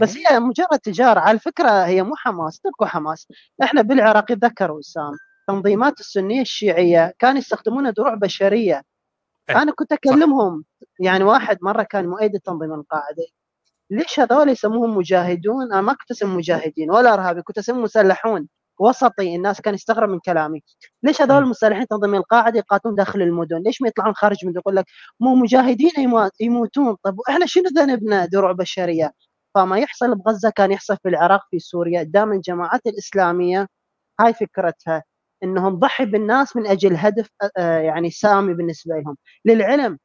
[0.02, 1.20] بس هي مجرد تجارة.
[1.20, 3.28] على فكرة هي مو حماس تركوا حماس.
[3.64, 5.12] إحنا بالعراق ذكروا وسام
[5.48, 8.84] تنظيمات السنية الشيعية كانوا يستخدمون دروع بشرية.
[9.50, 10.66] إيه، أنا كنت أكلمهم
[11.00, 13.26] يعني واحد مرة كان مؤيد تنظيم القاعده
[13.92, 18.48] ليش هذول يسموهم مجاهدون؟ أنا ما كنت أسمي مجاهدين ولا إرهابي كنت أسمي مسلحون
[18.80, 20.64] وسطي الناس كان يستغرب من كلامي.
[21.04, 21.44] ليش هذول.
[21.44, 24.86] المسلحين تنظيم القاعدة يقاتلون داخل المدن؟ ليش ما يطلعون خارج المدن؟ يقول لك
[25.20, 26.96] مو مجاهدين يموت- يموتون.
[27.04, 29.12] طب إحنا شنو ذنبنا دروع بشرية؟
[29.56, 32.04] فما يحصل بغزه كان يحصل في العراق في سوريا.
[32.04, 33.68] دائما الجماعات الإسلامية
[34.20, 35.04] هاي فكرتها
[35.44, 39.18] إنهم ضحي بالناس من أجل هدف آه، يعني سامي بالنسبة لهم.
[39.46, 39.98] للعلم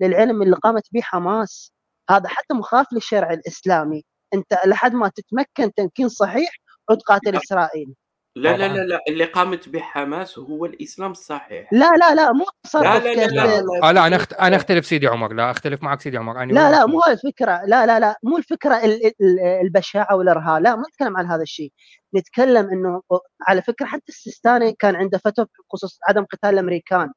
[0.00, 1.72] للعلم اللي قامت به حماس.
[2.12, 4.04] هذا حتى مخالف للشرع الإسلامي.
[4.34, 6.50] أنت لحد ما تتمكن تمكين صحيح
[6.90, 7.94] عد قاتل إسرائيل.
[8.36, 8.68] لا لا.
[8.68, 11.72] لا لا اللي قامت به حماس هو الإسلام الصحيح.
[11.72, 14.32] لا لا لا مو تصرف لا لا لا كيف- لا, آه لا أنا أخت...
[14.32, 16.42] أنا أختلف سيدي عمر لا أختلف معك سيدي عمر.
[16.42, 17.62] أنا لا لا مو هاي الفكرة.
[17.66, 20.62] لا لا لا مو الفكرة ال- ال- البشاعة والإرهاب.
[20.62, 21.72] لا ما نتكلم عن هذا الشيء.
[22.14, 23.02] نتكلم إنه
[23.48, 27.12] على فكرة حتى السيستاني كان عنده فتوى بخصوص عدم قتال الأمريكان.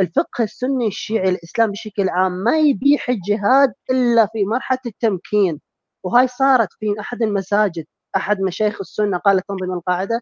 [0.00, 5.60] الفقه السني الشيعي الإسلام بشكل عام ما يبيح الجهاد إلا في مرحلة التمكين
[6.04, 7.84] وهاي صارت في أحد المساجد
[8.16, 10.20] أحد مشايخ السنة قال لتنظيم القاعدة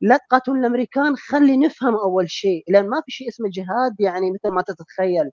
[0.00, 4.54] لا تقاتلون الأمريكان خلي نفهم أول شيء لأن ما في شيء اسمه جهاد يعني مثل
[4.54, 5.30] ما تتخيل.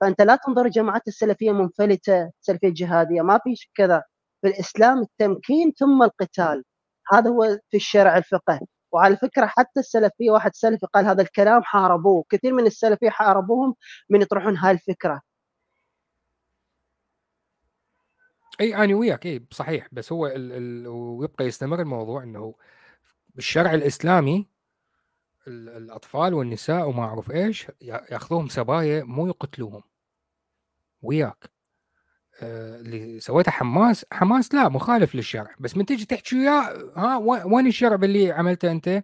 [0.00, 4.02] فأنت لا تنظر الجماعات السلفية منفلتة سلفية جهادية ما في كذا.
[4.42, 6.64] في الإسلام التمكين ثم القتال
[7.12, 8.60] هذا هو في الشرع الفقه
[8.96, 13.74] وعلى فكرة حتى السلفية واحد سلفي قال هذا الكلام حاربوه كثير من السلفية حاربوهم
[14.10, 15.20] من يطرحون هاي الفكرة.
[18.60, 20.52] أي أنا وياك إي صحيح بس هو ال...
[20.52, 20.86] ال...
[20.88, 22.54] ويبقى يستمر الموضوع إنه
[23.34, 24.48] بالشرع الإسلامي
[25.48, 25.68] ال...
[25.68, 29.82] الأطفال والنساء وما أعرف إيش يا- ياخذوهم سبايا مو يقتلوهم.
[31.02, 31.55] وياك.
[32.42, 35.54] اللي سويته حماس حماس لا مخالف للشرع.
[35.60, 39.02] بس من تجي تحكي وياه ها وين الشرع باللي عملته أنت؟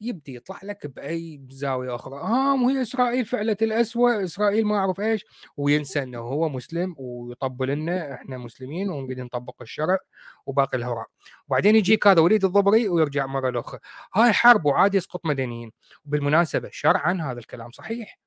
[0.00, 2.20] يبدي يطلع لك بأي زاوية أخرى.
[2.20, 5.24] ها مو هي إسرائيل فعلت الاسوء إسرائيل ما أعرف إيش.
[5.56, 9.98] وينسى إنه هو مسلم ويطبل لنا إحنا مسلمين ونريد نطبق الشرع
[10.46, 11.06] وباقي الهراء.
[11.48, 13.80] وبعدين يجيك هذا وليد الضبري ويرجع مرة أخرى
[14.14, 15.72] هاي حرب وعادي يسقط مدنيين.
[16.06, 18.18] وبالمناسبة شرعا هذا الكلام صحيح.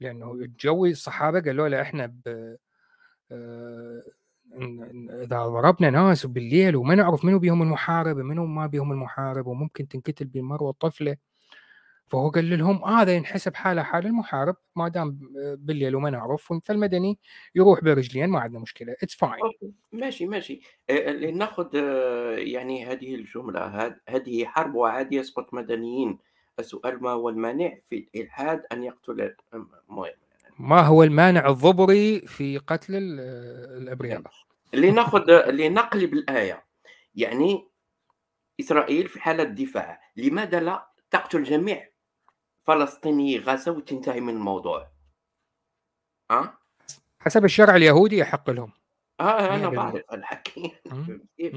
[0.00, 2.56] لأنه الجوي الصحابة قالوا له إحنا ب آه،
[5.22, 10.24] إذا ضربنا ناس بالليل وما نعرف منو بيهم المحارب منو ما بيهم المحارب وممكن تنقتل
[10.24, 11.16] بالمروه الطفله
[12.06, 15.18] فهو قال لهم هذا ينحسب حاله حال المحارب ما دام
[15.58, 17.18] بالليل وما نعرف فالمدني
[17.54, 19.40] يروح برجلين ما عندنا مشكلة it's fine
[19.92, 20.60] ماشي ماشي.
[21.08, 21.74] لناخذ
[22.38, 26.18] يعني هذه الجملة هذه حرب وعادي يسقط مدنيين.
[26.58, 30.10] السؤال ما هو المانع في الإلحاد أن يقتل المهم.
[30.60, 34.22] ما هو المانع الضبري في قتل الأبرياء؟
[34.74, 36.66] لناخذ لنقلب الآية.
[37.14, 37.68] يعني
[38.60, 41.90] إسرائيل في حالة دفاع لماذا لا تقتل جميع
[42.62, 44.90] فلسطيني غزة وتنتهي من الموضوع؟
[46.30, 46.58] ها؟
[47.20, 48.72] حسب الشرع اليهودي يحق لهم.
[49.20, 50.72] آه أنا بعرف الحكي.
[51.36, 51.54] كيف؟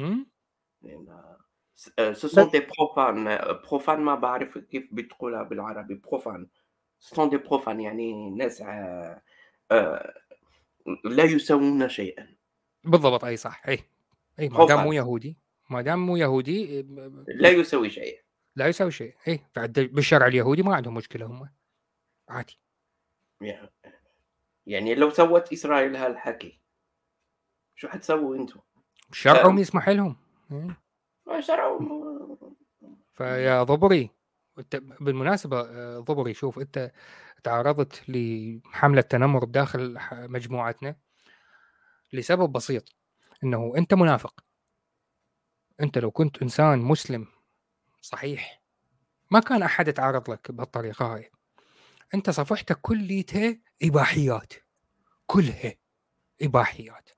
[2.13, 3.37] سون دي بروفان
[3.69, 6.47] بروفان ما بعرف كيف بتقولها بالعربي بروفان
[7.03, 9.21] سون دي بروفان يعني ناس آه،
[9.71, 10.13] آه،
[11.03, 12.27] لا يسوون شيئا.
[12.83, 13.79] بالضبط أي صح اي
[14.39, 15.37] اي ما دام مو يهودي
[15.69, 16.81] ما دام مو يهودي
[17.27, 18.21] لا يسوي شيء
[18.55, 21.49] لا يسوي شيء اي بعد بالشرع اليهودي ما عندهم مشكلة هم
[22.29, 22.59] عادي.
[24.65, 26.59] يعني لو سوت إسرائيل هالحكي
[27.75, 28.59] شو حتسووا أنتم؟
[29.11, 30.15] شرعهم يسمح لهم
[31.39, 32.55] شرعهم.
[33.13, 34.09] فيا ضبري.
[35.01, 36.91] بالمناسبة آه، ضبري شوف أنت
[37.43, 40.95] تعرضت لحملة تنمر بداخل مجموعتنا
[42.13, 42.95] لسبب بسيط
[43.43, 44.43] أنه أنت منافق.
[45.81, 47.27] أنت لو كنت إنسان مسلم
[48.01, 48.61] صحيح
[49.31, 51.31] ما كان أحد يتعرض لك بهالطريقة هاي.
[52.13, 54.53] أنت صفحتك كليتها إباحيات
[55.25, 55.73] كلها
[56.41, 57.09] إباحيات.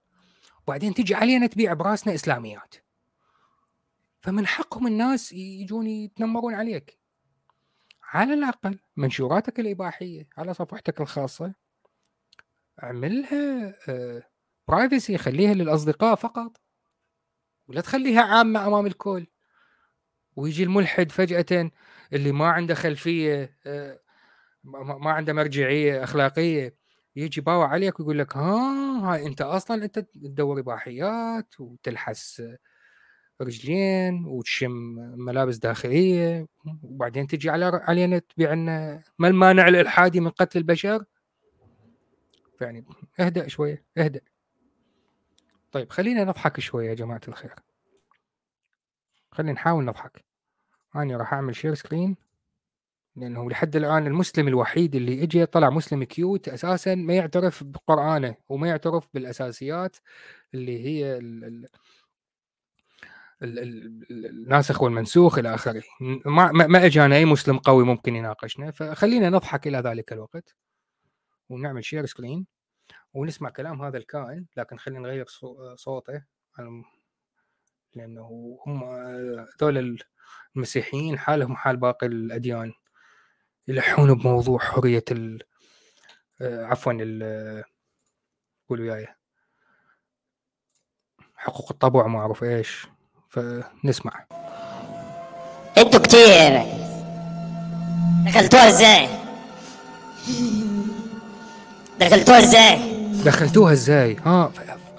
[0.63, 2.75] وبعدين تجي علينا تبيع براسنا إسلاميات.
[4.21, 6.99] فمن حقهم الناس يجون يتنمرون عليك.
[8.07, 11.53] على الأقل منشوراتك الإباحية على صفحتك الخاصة
[12.83, 13.75] اعملها
[14.67, 16.61] برايفسي آه، خليها للأصدقاء فقط.
[17.67, 19.27] ولا تخليها عامة أمام الكل.
[20.35, 21.71] ويجي الملحد فجأة
[22.13, 23.99] اللي ما عنده خلفية آه،
[24.63, 26.75] ما عنده مرجعية أخلاقية
[27.15, 32.43] يجي باوع عليك ويقول لك ها هاي أنت أصلا أنت تدور إباحيات وتلحس
[33.41, 34.71] رجلين وتشم
[35.17, 36.47] ملابس داخلية
[36.83, 41.05] وبعدين تجي على علينا تبيع لنا ما المانع الإلحادي من قتل البشر؟
[42.61, 42.85] يعني
[43.19, 44.21] اهدأ شوية اهدأ.
[45.71, 47.53] طيب خلينا نضحك شوية يا جماعة الخير.
[49.31, 50.25] خلينا نحاول نضحك.
[50.95, 52.15] أنا راح أعمل share screen
[53.15, 58.67] لأنه لحد الآن المسلم الوحيد اللي اجى طلع مسلم cute أساسا ما يعترف بقرآنه وما
[58.67, 59.97] يعترف بالأساسيات
[60.53, 61.67] اللي هي ال ال
[63.41, 65.83] الناسخ والمنسوخ إلى آخره.
[66.25, 70.55] ما ما اجانا أي مسلم قوي ممكن يناقشنا فخلينا نضحك إلى ذلك الوقت
[71.49, 72.47] ونعمل share screen
[73.13, 75.25] ونسمع كلام هذا الكائن لكن خلينا نغير
[75.75, 76.23] صوته.
[77.93, 79.99] لأنه هم هذول
[80.55, 82.73] المسيحيين حالهم حال باقي الأديان
[83.67, 85.43] يلحون بموضوع حرية ال
[86.41, 86.93] عفوا
[88.69, 89.07] قولوا وياي.
[91.35, 92.87] حقوق الطبع ما اعرف إيش؟
[93.35, 94.25] فنسمع.
[95.77, 96.61] أنتوا كتير
[98.25, 99.07] دخلتوها إزاي؟
[101.99, 102.79] دخلتوها إزاي؟
[103.25, 104.51] دخلتوها إزاي؟ ها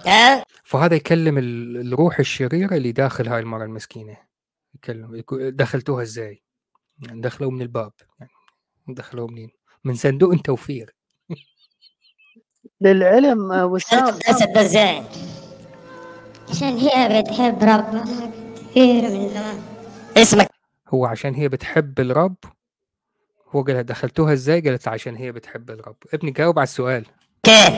[0.06, 4.16] ها؟ فهذا يكلم الروح الشريرة اللي داخل هاي المرة المسكينة.
[4.74, 6.42] يكلم دخلتوها إزاي؟
[7.02, 7.92] يعني دخلوا من الباب.
[8.20, 8.30] يعني
[8.88, 9.50] دخلوا منين؟
[9.84, 10.94] من صندوق التوفير
[12.80, 14.18] للعلم وسام
[14.56, 15.02] إزاي؟
[16.50, 18.04] عشان هي بتحب ربها
[18.70, 19.62] كثير من زمان.
[20.16, 20.48] اسمك.
[20.88, 22.34] هو عشان هي بتحب الرب؟
[23.54, 25.96] هو قالها دخلتوها إزاي؟ قالت عشان هي بتحب الرب.
[26.14, 27.06] ابني جاوب على السؤال.
[27.42, 27.70] كيف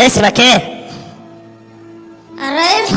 [0.00, 0.78] اسمك إيه؟
[2.38, 2.92] الرئيس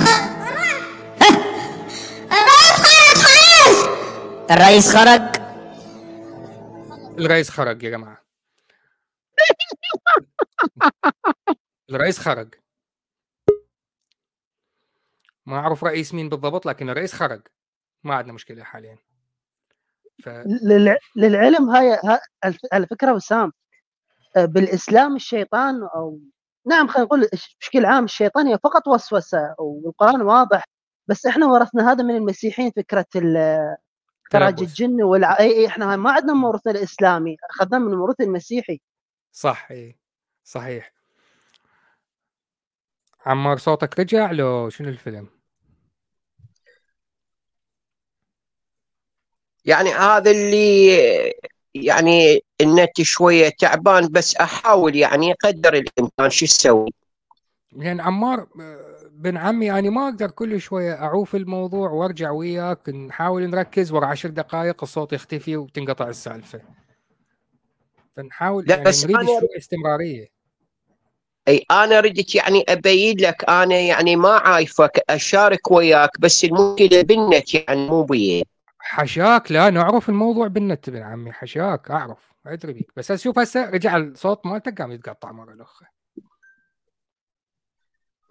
[4.52, 5.22] الرئيس خرج.
[7.20, 8.22] الرئيس خرج يا جماعة.
[11.96, 12.56] الرئيس خرج.
[15.46, 17.42] ما أعرف رئيس مين بالضبط لكن الرئيس خرج.
[18.04, 18.98] ما عندنا مشكلة حاليا.
[20.24, 20.30] ف...
[21.16, 22.00] للعلم هاي
[22.74, 23.52] على فكرة وسام
[24.36, 26.20] آه، بالإسلام الشيطان أو
[26.66, 27.28] نعم خلينا نقول
[27.60, 30.64] بشكل عام الشيطان هي فقط وسوسة والقرآن واضح
[31.08, 33.78] بس إحنا ورثنا هذا من المسيحيين فكرة ال-
[34.30, 34.70] تراج تلبس.
[34.70, 35.40] الجن والع...
[35.40, 38.82] إي إي إحنا ما عندنا موروثنا الإسلامي أخذناه من الموروث المسيحي.
[39.32, 40.00] صح اي
[40.44, 40.94] صحيح.
[43.26, 45.28] عمار صوتك رجع لو شنو الفيلم؟
[49.66, 50.88] يعني هذا اللي
[51.74, 56.94] يعني النت شوية تعبان بس أحاول يعني قدر الإمكان شو أسوي.
[57.72, 63.50] لأن عمار آه، بن عمي يعني ما أقدر كل شوية أعوف الموضوع وأرجع وياك نحاول
[63.50, 66.62] نركز ورا عشر دقائق الصوت يختفي وتنقطع السالفة.
[68.16, 70.41] فنحاول لا، يعني بس نريد شوية استمرارية.
[71.48, 77.54] أي أنا ردت يعني ابين لك أنا يعني ما عايفك أشارك وياك بس المشكلة بالنت
[77.54, 78.46] يعني مو بي.
[78.80, 82.92] حشاك لا نعرف الموضوع بالنت بن عمي حشاك أعرف أدري بيك.
[82.96, 85.88] بس أشوف هسه رجع الصوت مالتك قام يتقطع مرة الأخرى.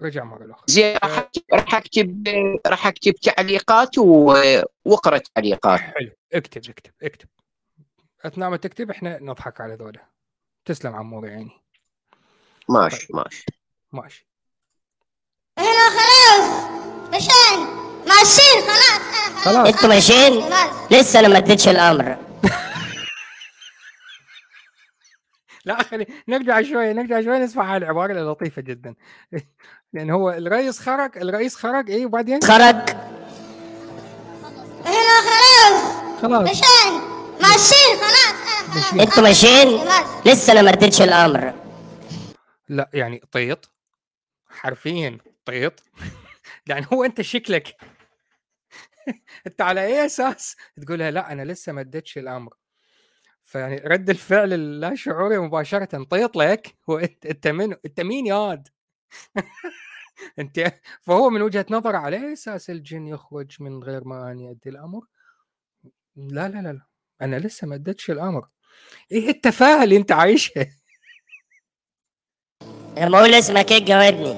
[0.02, 0.64] رجع مرة الأخرى.
[0.68, 2.26] زين راح اكتب راح اكتب
[2.66, 5.80] راح أكتب تعليقات وأقرأ تعليقات.
[5.80, 6.10] حلو.
[6.32, 7.28] اكتب اكتب اكتب.
[8.24, 10.06] أثناء ما تكتب إحنا نضحك على ذولا.
[10.64, 11.59] تسلم عمور يا عيني.
[12.70, 13.44] ماشي ماشي.
[13.92, 14.26] ماشي.
[15.58, 16.70] هنا خلاص.
[17.08, 17.66] مشان.
[18.06, 19.00] ماشيين خلاص.
[19.46, 19.68] أنا خلاص.
[19.68, 20.70] أنتوا ماشيين خلاص.
[20.92, 22.16] لسه أنا ما اديتش الأمر.
[25.64, 28.94] لا خلي نرجع شوي نرجع شوي نسمع هاي العباره اللطيفة جدا.
[29.92, 32.90] لأن هو الرئيس خرج الرئيس خرج إيه وبعدين؟ خرج
[34.86, 35.82] هنا خلاص.
[36.22, 36.50] خلاص.
[36.50, 37.00] مشان.
[37.40, 38.34] ماشيين خلاص.
[38.74, 39.00] ماشيين.
[39.00, 40.04] أنتوا ماشيين خلاص.
[40.26, 41.59] لسه أنا ما اديتش الأمر.
[42.70, 43.70] لأ يعني طيط.
[44.46, 45.84] حرفيا طيط.
[46.68, 47.76] يعني هو أنت شكلك
[49.46, 52.54] أنت على أي أساس تقولها لأ أنا لسه ما اديتش الأمر.
[53.44, 58.68] فيعني رد الفعل اللا شعوري مباشرة طيط لك؟ وانت أنت من أنت مين ياد
[60.38, 64.68] أنت فهو من وجهة نظره على أي أساس الجن يخرج من غير ما اني ادي
[64.70, 65.06] الأمر؟
[66.16, 66.86] لا لا لا لا.
[67.22, 68.48] أنا لسه ما اديتش الأمر.
[69.12, 70.79] إيه التفاهة اللي أنت عايشها؟
[72.96, 74.34] لما أقول اسمك إيه جاوبني.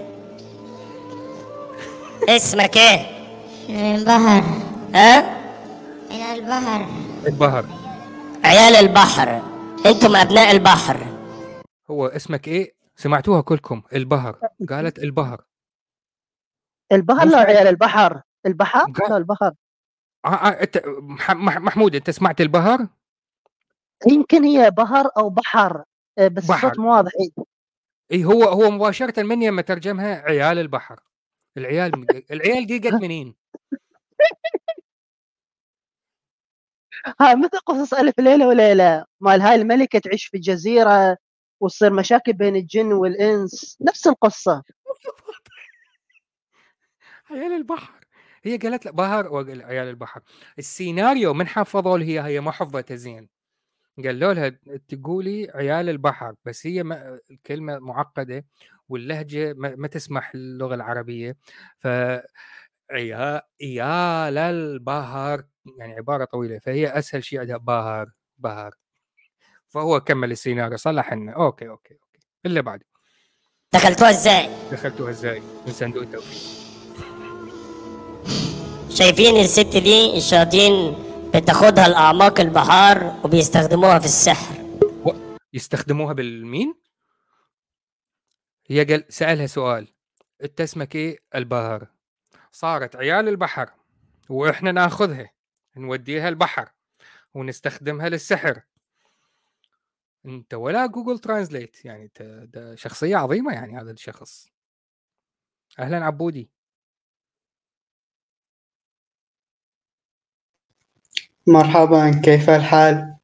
[2.28, 3.06] اسمك إيه؟
[3.68, 4.42] من البحر.
[4.94, 5.42] ها؟
[6.10, 6.86] من البحر.
[7.26, 7.64] البهر
[8.44, 9.42] عيال البحر.
[9.86, 11.06] أنتم أبناء البحر.
[11.90, 13.82] هو اسمك إيه؟ سمعتوها كلكم.
[13.92, 14.38] البهر
[14.68, 15.44] قالت البهر
[16.92, 17.38] البحر مو لا.
[17.38, 18.22] عيال البحر.
[18.46, 19.52] البحر لا البحر.
[20.24, 22.86] آه آه أنت مح- مح- محمود أنت سمعت البهر
[24.06, 25.82] يمكن هي بحر أو بحر.
[26.18, 26.66] آه، بس بحر.
[26.68, 27.10] الصوت مو واضح.
[28.12, 31.00] إي هو هو مباشره من يما ترجمها عيال البحر.
[31.56, 33.34] العيال العيال دي قد منين؟
[37.20, 41.16] هاي مثل قصص ألف ليلة وليلة مال هاي الملكة تعيش في جزيره
[41.60, 44.62] وتصير مشاكل بين الجن والإنس؟ نفس القصة.
[47.30, 47.92] عيال البحر.
[48.44, 50.20] هي قالت بهر عيال البحر.
[50.58, 53.28] السيناريو من حفظوا لها هي هي ما حفظتها زين.
[54.04, 54.48] قالوا لها
[54.88, 58.44] تقولي عيال البحر بس هي ما الكلمة معقدة
[58.88, 61.36] واللهجة ما, ما تسمح اللغة العربية.
[61.78, 61.86] ف
[62.90, 65.44] عيا- عيال البحر
[65.78, 68.74] يعني عبارة طويلة فهي أسهل شيء عندها بهر بهر
[69.68, 71.32] فهو كمل السيناريو صلح لنا.
[71.32, 72.18] okay okay okay.
[72.46, 72.82] اللي بعد
[73.72, 76.62] دخلتوها إزاي؟ دخلتوها إزاي؟ من صندوق التوفيق.
[78.90, 80.94] شايفين الست دي الشياطين
[81.34, 84.62] بتاخدها لأعماق البحار وبيستخدموها في السحر.
[85.52, 86.74] يستخدموها بالمين؟
[88.66, 89.88] هي قال سألها سؤال.
[90.44, 91.86] انت اسمك إيه؟ البهر
[92.50, 93.70] صارت عيال البحر
[94.28, 95.30] وإحنا ناخذها
[95.76, 96.70] نوديها البحر
[97.34, 98.62] ونستخدمها للسحر.
[100.26, 102.22] انت ولا جوجل ترانزليت يعني انت
[102.54, 104.48] ده شخصية عظيمة يعني هذا الشخص.
[105.78, 106.50] أهلا عبودي.
[111.46, 113.16] مرحبا كيف الحال؟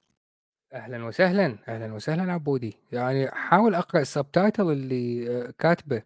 [0.73, 2.77] أهلا وسهلا أهلا وسهلا عبودي.
[2.93, 6.03] يعني حاول أقرأ السبتايتل اللي آه، كاتبه.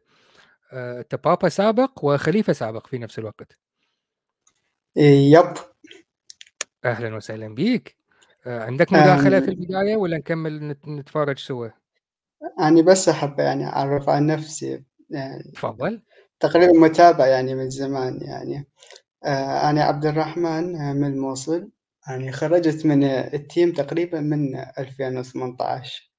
[0.73, 3.59] آه، أنت بابا سابق وخليفة سابق في نفس الوقت.
[4.97, 5.55] يب.
[6.85, 7.97] أهلا وسهلا بيك.
[8.47, 9.43] آه، عندك مداخلة أم.
[9.45, 11.69] في البداية ولا نكمل نت- نتفرج سوا؟
[12.61, 16.03] أنا بس أحب يعني أعرف عن نفسي يعني تفضل.
[16.41, 18.67] تقريبا متابع يعني من زمان يعني.
[19.25, 21.69] آه، أنا عبد الرحمن آه، من الموصل
[22.09, 26.13] يعني خرجت من التيم تقريبا من 2018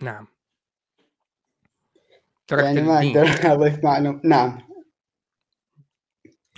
[0.00, 0.26] نعم.
[2.46, 4.58] تركت يعني ما أقدر أضيف معلومة نعم.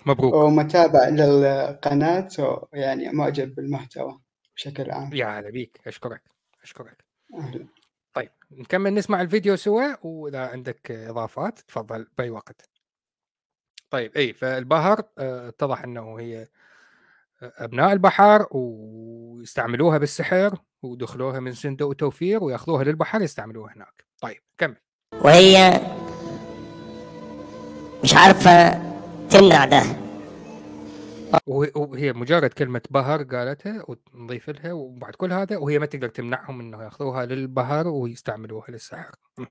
[0.06, 0.34] مبروك.
[0.34, 4.20] ومتابع للقناة ويعني معجب بالمحتوى
[4.56, 5.14] بشكل عام.
[5.14, 5.80] يا هلا بيك.
[5.86, 6.22] أشكرك.
[6.62, 7.04] أشكرك.
[7.34, 7.66] أهلا.
[8.14, 12.68] طيب نكمل نسمع الفيديو سوا وإذا عندك إضافات تفضل بأي وقت.
[13.90, 16.48] طيب اي فالبحر آه، اتضح أنه هي
[17.42, 24.04] أبناء البحر ويستعملوها بالسحر ودخلوها من صندوق توفير وياخذوها للبحر يستعملوها هناك.
[24.22, 24.76] طيب كمل.
[25.24, 25.80] وهي
[28.04, 28.82] مش عارفة
[29.30, 29.82] تمنع ده.
[31.46, 33.84] وهي- مجرد كلمة بهر قالتها
[34.14, 39.10] ونضيف لها وبعد كل هذا وهي ما تقدر تمنعهم إنه ياخذوها للبهر ويستعملوها للسحر.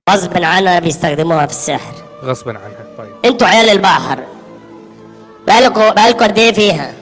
[0.09, 1.93] غصب عنها بيستخدموها في السحر.
[2.23, 3.15] غصبا عنها طيب.
[3.25, 4.23] أنتوا عيال البحر.
[5.47, 6.93] بقالكوا بقالكوا قد إيه فيها؟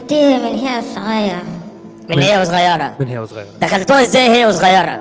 [0.00, 1.42] كتير من هي صغيرة.
[2.08, 3.48] من هي وصغيرة؟ من هي وصغيرة.
[3.60, 4.96] دخلتوها إزاي هي وصغيرة؟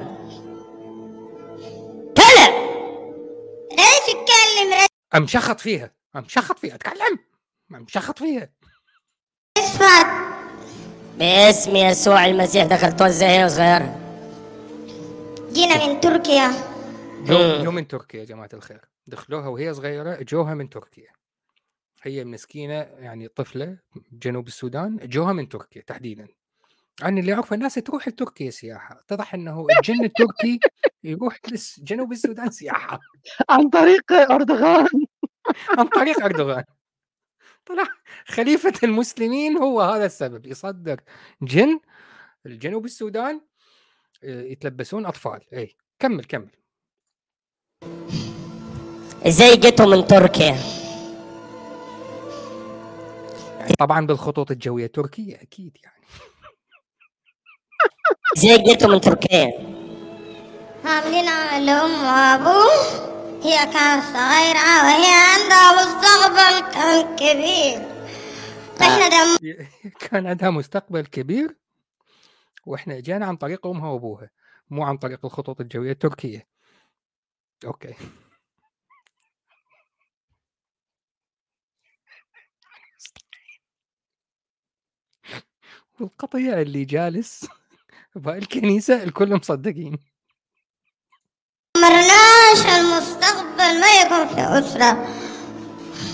[2.17, 2.53] كلم!
[3.71, 5.91] ليش تكلم ام شخط فيها.
[6.15, 6.75] ام شخط فيها.
[6.75, 7.19] اتكلم!
[7.75, 8.49] ام شخط فيها.
[9.57, 10.07] رشفت
[11.19, 13.95] باسم يسوع المسيح دخلتوها إزاي هي وصغيرة؟
[15.51, 16.51] جينا من تركيا.
[17.25, 17.63] جو.
[17.63, 18.81] جو من تركيا يا جماعة الخير.
[19.07, 21.22] دخلوها وهي صغيرة جوها من تركيا.
[22.03, 23.77] هي مسكينة يعني طفلة
[24.11, 26.27] جنوب السودان جوها من تركيا تحديدا.
[27.03, 28.99] أنا اللي أعرف الناس تروح لتركيا سياحة.
[28.99, 30.59] اتضح أنه الجن التركي
[31.03, 32.99] يروح لجنوب السودان سياحة.
[33.49, 34.87] عن طريق أردوغان.
[35.77, 36.63] عن طريق أردوغان.
[37.65, 37.87] طلع
[38.25, 41.01] خليفة المسلمين هو هذا السبب يصدر
[41.41, 41.79] جن
[42.45, 43.41] الجنوب السودان
[44.23, 45.41] آه، يتلبسون أطفال.
[45.53, 46.49] أي كمل كمل.
[49.27, 50.82] إزاي جيتوا من تركيا؟
[53.79, 56.03] طبعا بالخطوط الجوية التركية أكيد يعني.
[58.37, 59.51] إزاي جيتوا من تركيا؟
[60.85, 63.03] عاملين الأم وأبوه
[63.43, 67.93] هي كانت صغيرة وهي عندها مستقبل كان كبير.
[68.81, 69.37] إحنا دم
[70.09, 71.57] كان عندها مستقبل كبير
[72.65, 74.29] وإحنا اجينا عن طريق أمها وأبوها
[74.69, 76.47] مو عن طريق الخطوط الجوية التركيه
[77.65, 77.93] أوكي.
[86.03, 87.45] والقطيع اللي جالس
[88.15, 89.97] بالكنيسه الكل مصدقين.
[91.77, 95.07] مرناش المستقبل ما يكون في أسرة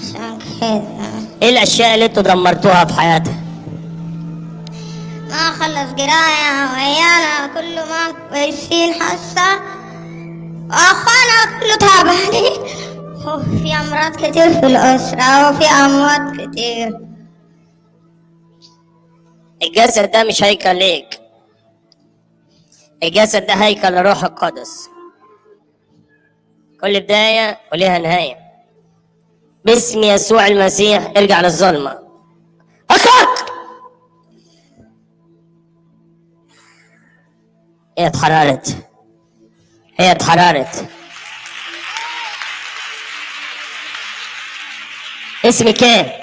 [0.01, 3.43] عشان كذا إيه الأشياء اللي أنتوا دمرتوها في حياتها؟
[5.29, 9.59] ما خلص قراية وعيالها كله ما كويسين حسا
[10.69, 12.51] وأخوانا كله تعبانين
[13.27, 17.08] وفي أمراض كتير في الأسرة وفي أموات كتير.
[19.63, 21.21] الجسد ده مش هيكل ليك.
[23.03, 24.89] الجسد ده هيكل لروح القدس.
[26.81, 28.37] كل بداية وليها نهاية.
[29.65, 31.99] باسم يسوع المسيح ارجع للظلمة.
[32.89, 33.49] أخاك!
[37.97, 38.87] هي اتحررت.
[39.99, 40.85] هي اتحررت.
[45.45, 46.19] اسمك إيه؟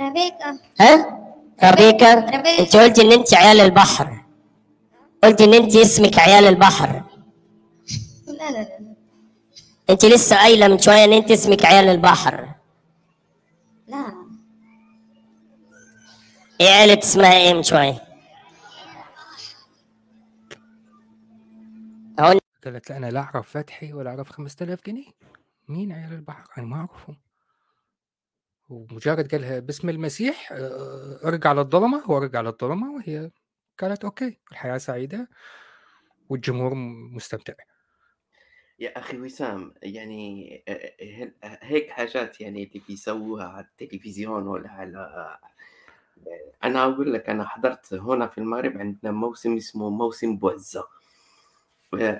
[0.00, 1.23] ربيكا ها؟
[1.70, 2.58] ربيكا ربيكا.
[2.60, 4.24] أنت قلت إن أنت عيال البحر.
[5.24, 7.02] قلت إن أنت اسمك عيال البحر.
[8.26, 8.94] لا لا لا
[9.90, 12.54] أنت لسه قايلة من شوية إن أنت اسمك عيال البحر.
[13.88, 14.14] لا.
[16.60, 18.04] إيه عيلة اسمها إيه من شوية؟
[22.20, 22.38] هون.
[22.64, 25.06] قالت لا أنا لا أعرف فتحي ولا أعرف 5000 جنيه.
[25.68, 27.16] مين عيال البحر؟ أنا ما أعرفهم.
[28.74, 33.30] ومجرد قالها باسم المسيح آه، أرجع للظلمة وأرجع للظلمة وهي
[33.78, 35.28] قالت أوكي الحياة سعيدة
[36.28, 36.74] والجمهور
[37.14, 37.54] مستمتع.
[38.78, 45.38] يا أخي وسام يعني آه، هيك حاجات يعني اللي بيسووها على التلفزيون ولا على
[46.64, 50.84] أنا أقول لك أنا حضرت هنا في المغرب عندنا موسم اسمه موسم بوزة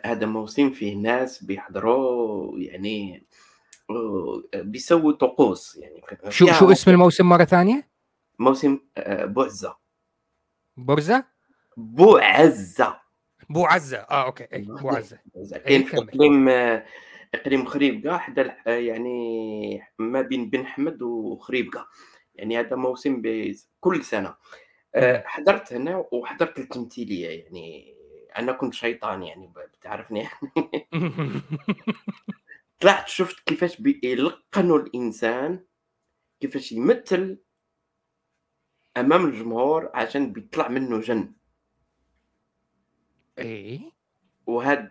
[0.05, 3.21] هذا موسم فيه ناس بيحضروا يعني آه،
[4.55, 7.89] بيسووا طقوس يعني شو شو اسم الموسم مرة ثانية؟
[8.39, 9.77] موسم آه، بوزة
[10.77, 11.25] برزه
[11.77, 12.97] بوعزة
[13.51, 14.47] بو عزه آه okay.
[14.53, 15.19] اي بو عزه
[15.65, 16.09] كاين في كمل.
[16.09, 16.49] إقليم
[17.35, 21.87] إقليم خريبكا حدا الح- يعني ما بين بن حمد وخريبكا
[22.35, 24.35] يعني هذا موسم بيز- كل سنة.
[25.25, 27.95] حضرت هنا وحضرت التمثيلية يعني
[28.39, 30.29] أنا كنت شيطان يعني بتعرفني.
[32.81, 35.65] طلعت شفت كيفاش بيلقنوا الإنسان
[36.41, 37.39] كيفاش يمثل
[38.97, 41.35] أمام الجمهور عشان بيطلع منه جن
[43.39, 43.93] اي
[44.47, 44.91] وهاد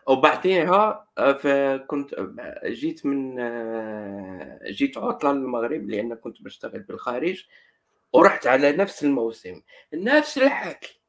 [0.08, 7.48] وبعديها آه، فكنت آه، جيت من آه، جيت عطلة للمغرب لأن كنت بشتغل بالخارج.
[8.12, 9.62] ورحت على نفس الموسم
[9.94, 11.00] نفس الحكي.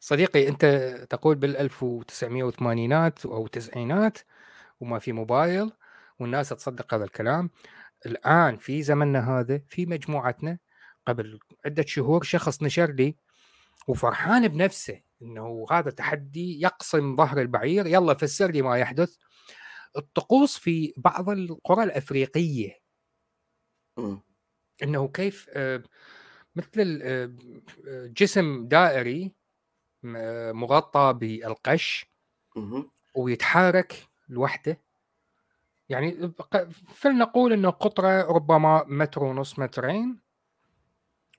[0.00, 0.64] صديقي أنت
[1.10, 2.92] تقول بال 1980
[3.24, 4.18] أو التسعينات
[4.80, 5.72] وما في موبايل
[6.20, 7.50] والناس تصدق هذا الكلام.
[8.06, 10.58] الآن في زمننا هذا في مجموعتنا
[11.06, 13.16] قبل عدة شهور شخص نشر لي
[13.88, 19.16] وفرحان بنفسه إنه هذا تحدي يقسم ظهر البعير يلا فسر لي ما يحدث.
[19.96, 22.78] الطقوس في بعض القرى الأفريقية.
[24.82, 25.82] إنه كيف آه،
[26.56, 27.32] مثل آه،
[27.88, 29.34] آه، جسم دائري
[30.16, 32.06] آه، مغطى بالقش
[32.56, 32.90] مهم.
[33.14, 34.80] ويتحرك لوحده.
[35.88, 36.32] يعني
[36.94, 40.20] فلنقول إنه قطرة ربما متر ونص مترين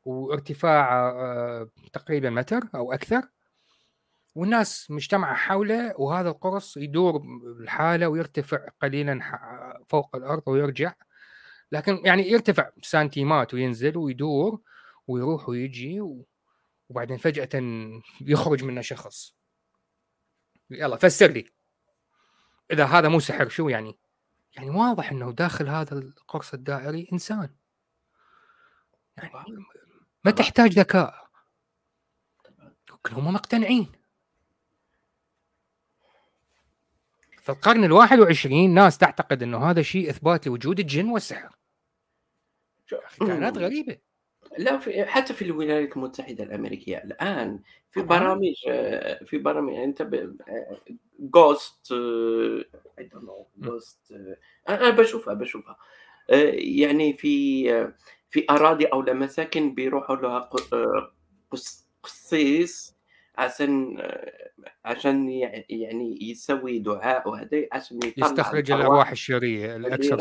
[0.06, 1.14] وارتفاع
[1.94, 3.22] تقريبا متر أو أكثر.
[4.36, 7.22] والناس مجتمعه حوله وهذا القرص يدور
[7.62, 9.20] الحالة ويرتفع قليلا
[9.88, 10.94] فوق الأرض ويرجع.
[11.72, 14.62] لكن يعني يرتفع سنتيمات وينزل ويدور
[15.08, 16.28] ويروح ويجي و-
[16.90, 17.50] وبعدين فجأة
[18.22, 19.36] يخرج منه شخص.
[20.70, 21.54] يلا فسر لي.
[22.72, 24.00] إذا هذا مو سحر شو يعني؟
[24.56, 27.56] يعني واضح إنه داخل هذا القرص الدائري إنسان.
[29.18, 29.32] يعني
[30.26, 31.30] ما تحتاج ذكاء.
[33.06, 33.92] كلهم مقتنعين.
[37.42, 41.59] في القرن الواحد وعشرين ناس تعتقد إنه هذا شيء إثبات لوجود الجن والسحر.
[43.20, 43.58] كائنات.
[43.58, 43.98] غريبة
[44.58, 47.60] لا في حتى في الولايات المتحدة الأمريكية الآن
[47.92, 48.02] في.
[48.02, 50.02] برامج آه، في برامج يعني أنت
[51.20, 53.70] just I don't know مم.
[53.70, 54.00] just
[54.70, 55.78] أنا بشوفها بشوفها
[56.30, 57.94] آه، يعني في آه،
[58.30, 60.74] في أراضي أو مساكن بيروحوا لها ق-
[61.52, 62.96] قس- قسيس
[63.40, 64.50] عشان آه،
[64.86, 68.86] عشان يع- يعني يسوي دعاء وهذا عشان يطلع يستخرج الأرواح.
[68.86, 69.78] الأرواح الشريرة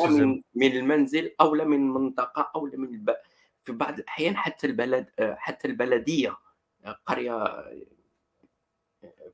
[0.09, 3.16] من من المنزل أو لا من منطقة أو لا من الب...
[3.64, 6.37] في بعض الأحيان حتى البلد حتى البلدية
[7.07, 7.64] قرية؟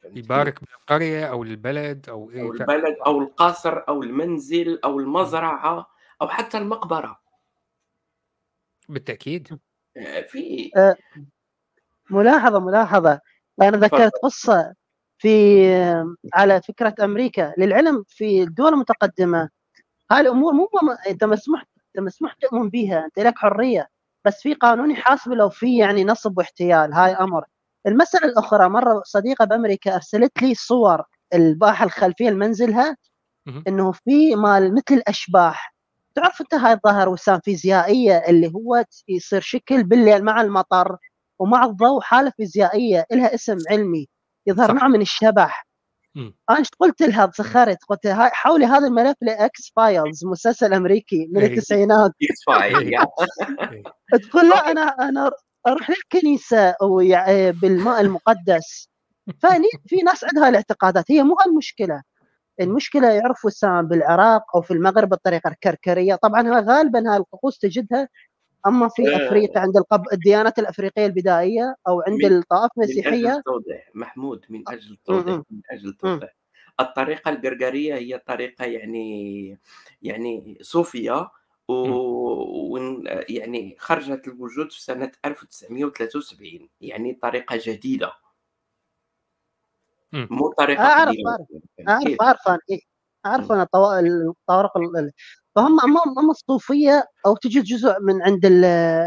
[0.05, 2.61] يبارك بالقرية أو البلد أو أو إيه ف...
[2.61, 5.87] البلد أو القصر أو المنزل أو المزرعة
[6.22, 7.20] أو حتى المقبرة.
[8.89, 9.59] بالتأكيد.
[10.28, 10.70] في
[12.11, 13.20] ملاحظة ملاحظة.
[13.62, 14.74] أنا ذكرت قصة
[15.18, 15.66] في
[16.34, 19.48] على فكرة أمريكا للعلم في الدول المتقدمة.
[20.11, 20.68] هاي الأمور مو
[21.09, 23.88] أنت مسموح أنت مسموح تؤمن بها أنت لك حرية.
[24.24, 27.44] بس في قانون يحاسب لو في يعني نصب واحتيال هاي أمر.
[27.86, 31.02] المسألة الأخرى مرة صديقة بأمريكا أرسلت لي صور
[31.34, 32.96] الباحة الخلفية لمنزلها.
[33.68, 35.74] إنه في مال مثل الأشباح.
[36.14, 40.96] تعرف أنت هاي الظاهر وسام فيزيائيه اللي هو يصير شكل بالليل مع المطر؟
[41.39, 44.07] ومع الضوء حالة فيزيائية لها اسم علمي
[44.47, 44.74] يظهر صح.
[44.74, 45.66] نوع من الشبح.
[46.51, 51.41] أنا إيش قلت لها تسخرت قلت لها حولي هذا الملف ل X-Files مسلسل أمريكي من
[51.41, 51.47] إيه.
[51.55, 52.11] التسعينات.
[54.30, 55.30] تقول لا أنا أنا
[55.66, 58.89] أروح للكنيسة ويع- بالماء المقدس
[59.43, 62.03] فني في ناس عندها الاعتقادات هي مو المشكلة
[62.61, 68.09] المشكلة يعرفوا وسام بالعراق أو في المغرب بالطريقة الكركريه طبعا غالبا هاي الطقوس تجدها
[68.67, 69.27] أما في آه.
[69.27, 70.03] أفريقيا عند القب...
[70.12, 74.93] الديانات الأفريقية البدائية أو عند من- الطائف من أجل المسيحية التوضيح محمود من أجل م-
[74.93, 75.45] التوضيح م.
[75.51, 76.37] من أجل التوضيح
[76.81, 79.59] الطريقة القرقريه هي طريقة يعني
[80.03, 81.31] يعني صوفية
[81.69, 82.77] و
[83.29, 88.12] يعني خرجت الوجود في سنة 1973 يعني طريقة جديدة
[90.12, 90.29] مم.
[90.31, 91.47] مو طريقة أعرف قديمة أعرف
[91.79, 92.39] يعني كيف؟ أعرف
[93.27, 95.12] أعرف أنا إيه الطوارق ال- ال-
[95.55, 95.80] فهم
[96.18, 98.64] هم الصوفية أو تجي جزء من عند ال-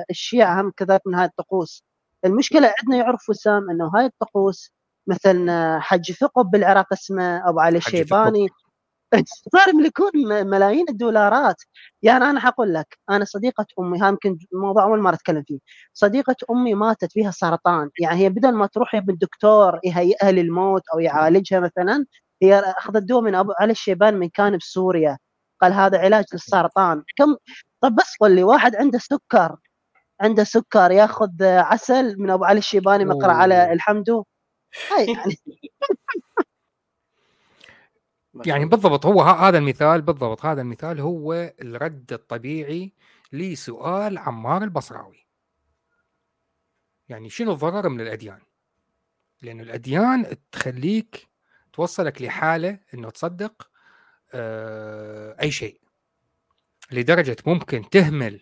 [0.10, 1.84] الشيعة هم كذلك من هاي الطقوس.
[2.26, 4.72] المشكلة عندنا يعرف وسام أنه هاي الطقوس
[5.08, 7.78] مثلا حج ثقب بالعراق اسمه أبو علي.
[7.78, 8.48] الشيباني
[9.54, 10.12] صار يملكون
[10.48, 11.56] ملايين الدولارات.
[12.02, 15.60] يعني أنا حقول لك أنا صديقة أمي ها يمكن موضوع أول مرة أتكلم فيه.
[15.94, 17.90] صديقة أمي ماتت فيها سرطان.
[18.02, 22.06] يعني هي بدل ما تروح يا الدكتور يهيئها للموت أو يعالجها مثلا
[22.44, 25.18] هي أخذت دواء من أبو علي الشيبان من كان بسوريا.
[25.62, 27.36] قال هذا علاج للسرطان كم
[27.82, 29.58] طب بس قل لي واحد عنده سكر
[30.22, 33.74] عنده سكر ياخذ عسل من أبو علي الشيباني مقرأ على.
[33.74, 34.26] الحمدو
[34.92, 35.34] هاي يعني
[38.46, 38.66] يعني.
[38.66, 42.94] بالضبط هو هذا المثال بالضبط هذا المثال هو الرد الطبيعي
[43.32, 45.28] لسؤال عمار البصراوي
[47.10, 48.40] يعني شنو الضرر من الأديان؟
[49.42, 51.28] لأن الأديان تخليك
[51.74, 53.70] توصلك لحالة إنه تصدق
[55.42, 55.82] أي شيء.
[56.92, 58.42] لدرجة ممكن تهمل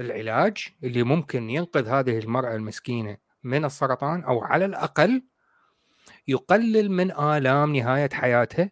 [0.00, 5.22] العلاج اللي ممكن ينقذ هذه المرأة المسكينة من السرطان أو على الأقل
[6.28, 8.70] يقلل من آلام نهاية حياتها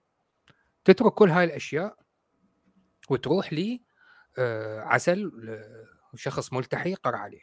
[0.85, 1.97] تترك كل هاي الأشياء
[3.11, 3.83] وتروح لي
[4.39, 7.43] آه، عسل آه، شخص ملتحي قرأ عليه.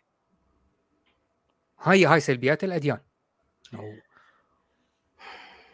[1.80, 2.99] هاي هاي سلبيات الأديان.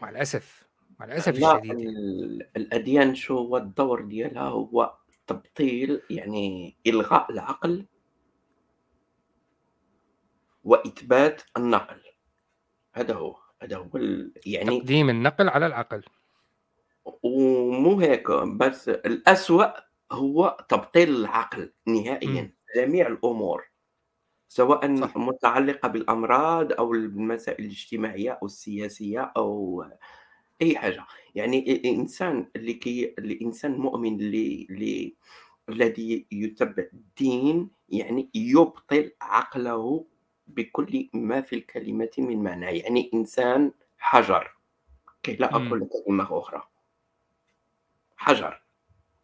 [0.02, 0.59] مع الأسف
[1.00, 1.88] مع الأسف لا الشديد يعني.
[1.88, 4.94] ال- الأديان شو هو الدور ديالها هو
[5.26, 7.84] تبطيل يعني إلغاء العقل
[10.64, 12.00] وإثبات النقل
[12.92, 13.88] هذا هو هذا هو
[14.46, 16.02] يعني تقديم النقل على العقل
[17.22, 19.66] ومو هيك بس الأسوأ
[20.12, 22.54] هو تبطيل العقل نهائيا مم.
[22.76, 23.64] جميع الأمور
[24.48, 25.16] سواء صح.
[25.16, 29.84] متعلقة بالأمراض أو بالمسائل الاجتماعية أو السياسية أو
[30.62, 31.06] أي حاجة.
[31.34, 35.14] يعني الإنسان اللي كي الإنسان المؤمن اللي, اللي
[35.68, 40.06] الذي يتبع الدين يعني يبطل عقله
[40.46, 42.78] بكل ما في الكلمة من معنى.
[42.78, 44.54] يعني إنسان حجر.
[45.22, 45.50] كي لا.
[45.50, 46.62] أقول كلمة أخرى.
[48.16, 48.62] حجر.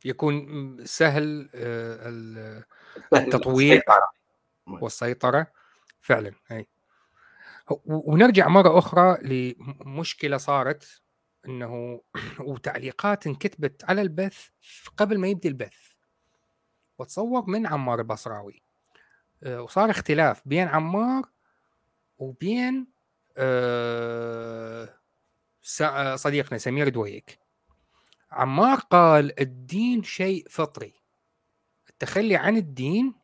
[0.05, 2.64] يكون سهل آه، ال-
[3.11, 4.11] سهل التطويع السيطرة.
[4.66, 5.47] والسيطرة.
[6.01, 6.66] فعلا أي.
[7.87, 11.03] ونرجع مرة أخرى لمشكلة صارت.
[11.49, 12.01] أنه
[12.40, 14.49] وتعليقات انكتبت على البث
[14.97, 15.78] قبل ما يبدي البث.
[16.99, 18.62] وتصور من عمار البصراوي.
[19.42, 21.22] آه، وصار اختلاف بين عمار
[22.18, 22.86] وبين
[23.38, 24.94] آه،
[25.82, 27.38] آه، صديقنا سمير دويك.
[28.30, 30.94] عمار قال الدين شيء فطري.
[31.88, 33.14] التخلي عن الدين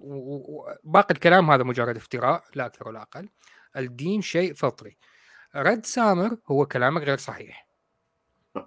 [0.00, 3.28] وباقي الكلام هذا مجرد افتراء لا أكثر ولا أقل.
[3.76, 4.96] الدين شيء فطري.
[5.56, 7.68] رد سامر هو كلامك غير صحيح.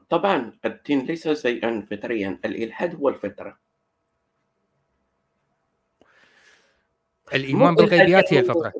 [0.10, 3.58] طبعا الدين ليس شيئا فطريا الإلحاد هو الفطرة.
[7.34, 8.74] الإيمان بالغيبيات هي الفطرة.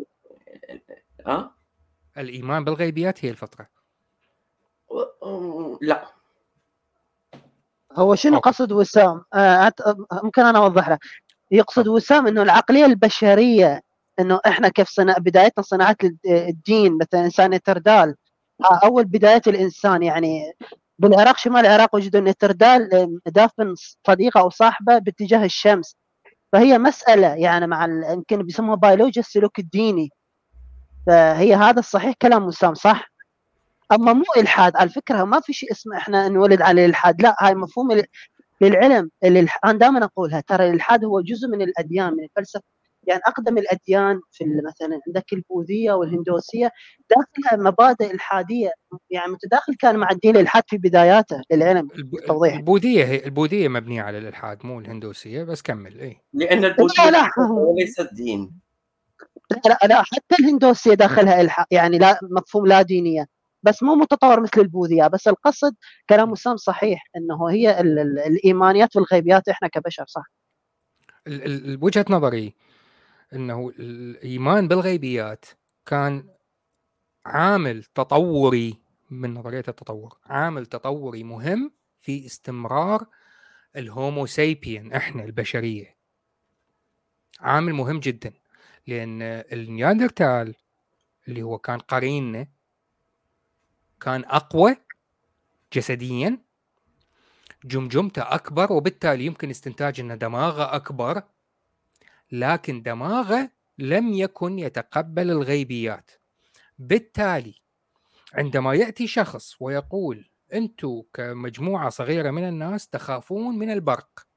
[1.28, 1.56] أه؟
[2.18, 3.68] الإيمان بالغيبيات هي الفطرة.
[5.82, 6.08] لا.
[7.94, 8.50] هو شنو أوكي.
[8.50, 9.74] قصد وسام؟ آه
[10.24, 11.00] ممكن أنا أوضح له
[11.52, 13.84] يقصد وسام إنه العقلية البشرية
[14.20, 18.16] إنه إحنا كيف صنع بدايتنا صناعه الد- الدين مثلا إنسان نتردال
[18.64, 20.54] آه، أول بداية الإنسان يعني
[21.00, 22.90] بالعراق شمال العراق وجدوا نتردال
[23.26, 23.74] دافن
[24.08, 25.96] صديقة أو صاحبة باتجاه الشمس.
[26.54, 30.10] فهي مسألة يعني مع يمكن بيسموها بيولوجيا السلوك الديني.
[31.08, 33.12] فهي هذا الصحيح كلام وسام صح؟
[33.92, 34.76] أما مو إلحاد.
[34.76, 38.02] على فكرة ما في شيء اسمه إحنا نولد على الالحاد لا هاي مفهوم
[38.62, 42.64] للعلم الإلح- أنا دائما أقولها ترى الإلحاد هو جزء من الأديان من الفلسفة.
[43.08, 46.72] يعني أقدم الأديان في ال- مثلا عندك البوذية والهندوسية
[47.10, 48.72] داخلها مبادئ الحادية
[49.10, 52.56] يعني متداخل كان مع الدين الإلحاد في بداياته للعلم الب- توضيح.
[52.56, 56.08] البوذية هي البوذية مبنية على الإلحاد مو الهندوسية بس كمل إيه.
[56.10, 57.24] إي لأن البوذية لا.
[57.30, 58.52] فطرة وليس الدين
[59.52, 63.26] لا لا, لا حتى الهندوسية داخلها إلحاد يعني لا مفهوم لا دينية
[63.64, 65.76] بس مو متطور مثل البوذية بس القصد
[66.10, 70.32] كلام وسام صحيح إنه هي ال- ال- الإيمانيات والغيبيات إحنا كبشر صح
[71.28, 72.54] ال- ال- وجهة نظري
[73.34, 75.46] إنه الإيمان بالغيبيات
[75.86, 76.30] كان
[77.26, 78.78] عامل تطوري
[79.10, 83.06] من نظرية التطور عامل تطوري مهم في استمرار
[83.76, 85.96] الهومو سيبيان إحنا البشرية.
[87.40, 88.34] عامل مهم جدا
[88.88, 90.56] لأن النياندرتال
[91.28, 92.48] اللي هو كان قريننا
[94.02, 94.76] كان أقوى
[95.74, 96.38] جسديا
[97.66, 101.24] جمجمته أكبر وبالتالي يمكن استنتاج ان دماغه أكبر
[102.32, 106.12] لكن دماغه لم يكن يتقبل الغيبيات.
[106.80, 107.56] بالتالي
[108.34, 114.28] عندما يأتي شخص ويقول أنتم كمجموعة صغيرة من الناس تخافون من البرق.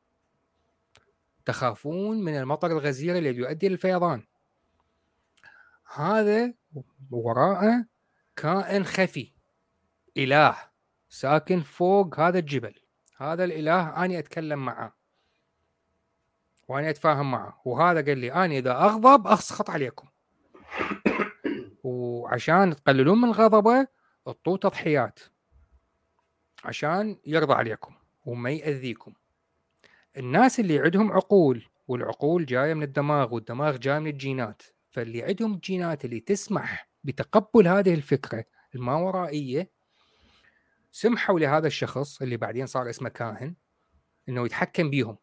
[1.44, 4.26] تخافون من المطر الغزير الذي يؤدي للفيضان.
[5.94, 6.54] هذا
[7.10, 7.86] وراءه
[8.36, 9.32] كائن خفي
[10.16, 10.56] إله
[11.08, 12.74] ساكن فوق هذا الجبل.
[13.16, 15.03] هذا الإله اني أتكلم معه.
[16.68, 17.60] واني أتفاهم معه.
[17.64, 20.08] وهذا قال لي اني إذا أغضب أسخط عليكم.
[21.84, 23.86] وعشان تقللون من غضبه
[24.28, 25.20] أعطوه تضحيات.
[26.64, 27.94] عشان يرضى عليكم
[28.26, 29.12] وما يأذيكم.
[30.16, 34.62] الناس اللي عندهم عقول والعقول جاية من الدماغ والدماغ جاي من الجينات.
[34.90, 38.44] فاللي عندهم الجينات اللي تسمح بتقبل هذه الفكرة
[38.74, 39.70] الماورائية
[40.92, 43.54] سمحوا لهذا الشخص اللي بعدين صار اسمه كاهن
[44.28, 45.16] إنه يتحكم بيهم.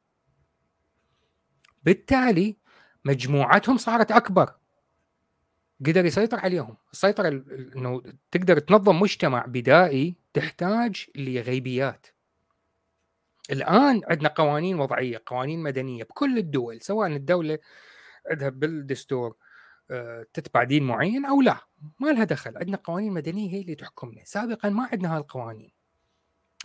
[1.84, 2.58] بالتالي
[3.06, 4.54] مجموعتهم صارت أكبر.
[5.86, 6.78] قدر يسيطر عليهم.
[6.94, 7.28] السيطرة
[7.76, 12.08] إنه تقدر تنظم مجتمع بدائي تحتاج لغيبيات.
[13.52, 17.60] الآن عندنا قوانين وضعية قوانين مدنية بكل الدول سواء الدولة
[18.32, 19.36] عندها بالدستور
[19.92, 21.58] آه، تتبع دين معين أو لا.
[22.00, 22.58] ما لها دخل.
[22.58, 24.22] عندنا قوانين مدنية هي اللي تحكمنا.
[24.26, 25.72] سابقا ما عندنا هالقوانين.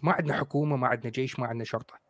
[0.02, 2.05] ما عندنا حكومة ما عندنا جيش ما عندنا شرطة.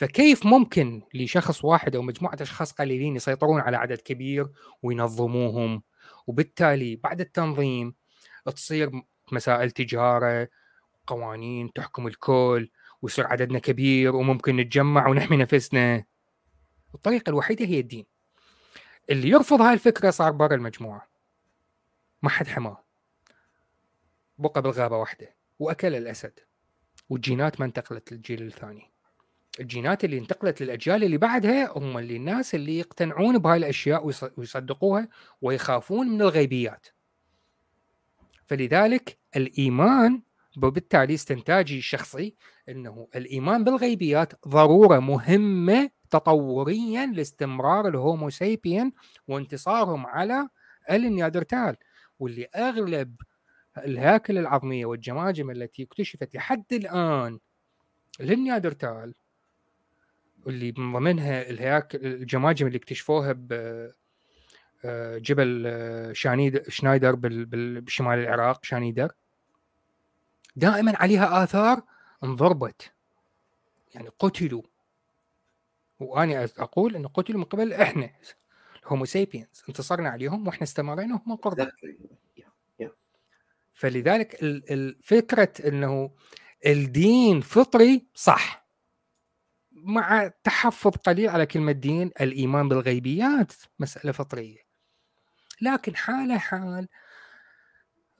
[0.00, 4.48] فكيف ممكن لشخص واحد أو مجموعة أشخاص قليلين يسيطرون على عدد كبير
[4.82, 5.82] وينظموهم؟
[6.26, 7.94] وبالتالي بعد التنظيم
[8.56, 8.90] تصير
[9.32, 10.48] مسائل تجارة
[11.06, 12.70] قوانين تحكم الكل
[13.02, 16.04] ويصير عددنا كبير وممكن نتجمع ونحمي نفسنا.
[16.94, 18.06] الطريقة الوحيدة هي الدين.
[19.10, 21.08] اللي يرفض هاي الفكرة صار برا المجموعة.
[22.22, 22.84] ما حد حماه.
[24.38, 25.34] بقى بالغابة واحدة.
[25.58, 26.40] وأكل الأسد.
[27.08, 28.89] والجينات ما انتقلت للجيل الثاني.
[29.60, 34.06] الجينات اللي انتقلت للأجيال اللي بعدها هم اللي الناس اللي يقتنعون بهاي الأشياء
[34.36, 35.08] ويصدقوها
[35.42, 36.86] ويخافون من الغيبيات.
[38.46, 40.22] فلذلك الإيمان
[40.62, 42.34] وبالتالي استنتاجي الشخصي
[42.68, 48.92] إنه الإيمان بالغيبيات ضرورة مهمة تطوريا لاستمرار الهومو سيبين
[49.28, 50.48] وانتصارهم على
[50.90, 51.76] النيادرتال
[52.18, 53.16] واللي أغلب
[53.78, 57.38] الهياكل العظمية والجماجم التي اكتشفت لحد الآن
[58.20, 59.14] للنيادرتال
[60.46, 63.52] اللي من ضمنها الهياكل الجماجم اللي اكتشفوها ب
[64.84, 67.14] آه، جبل آه، شانيد شنايدر
[67.80, 69.12] بشمال العراق شانيدر.
[70.56, 71.82] دائما عليها آثار
[72.24, 72.92] انضربت.
[73.94, 74.62] يعني قتلوا.
[76.00, 78.10] وأنا أقول انه قتلوا من قبل إحنا
[78.82, 81.64] الهومو سيبينز انتصرنا عليهم وإحنا استمرينا وهم قربوا
[83.74, 86.10] فلذلك الفكرة إنه
[86.66, 88.66] الدين فطري صح.
[89.84, 94.58] مع تحفظ قليل على كلمة دين الإيمان بالغيبيات مسألة فطرية.
[95.60, 96.88] لكن حالة حال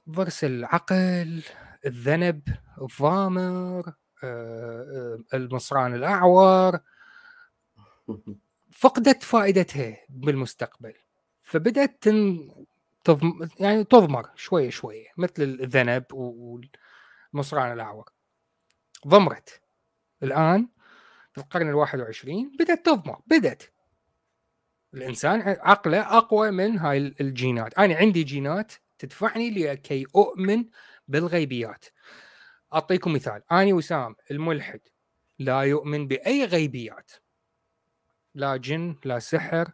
[0.09, 1.43] ضرس العقل
[1.85, 2.41] الذنب
[2.81, 3.93] الضامر
[4.23, 6.79] آه، آه، المصران الأعور
[8.71, 10.93] فقدت فائدتها بالمستقبل.
[11.41, 12.49] فبدأت تن...
[13.03, 13.49] تضم...
[13.59, 18.09] يعني تضمر شوية شوية مثل الذنب والمصران الأعور.
[19.07, 19.61] ضمرت.
[20.23, 20.67] الآن
[21.31, 23.63] في القرن الواحد وعشرين بدأت تضمر بدأت.
[24.93, 27.73] الإنسان عقله أقوى من هاي الجينات.
[27.73, 30.65] أنا عندي جينات تدفعني لكي أؤمن
[31.07, 31.85] بالغيبيات.
[32.73, 33.41] أعطيكم مثال.
[33.51, 34.79] أنا وسام الملحد
[35.39, 37.11] لا يؤمن بأي غيبيات.
[38.35, 39.71] لا جن لا سحر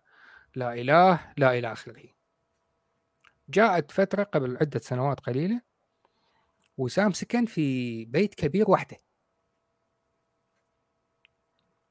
[0.56, 2.04] لا إله لا إلى آخره.
[3.50, 5.62] جاءت فترة قبل عدة سنوات قليلة
[6.78, 8.98] وسام سكن في بيت كبير وحده.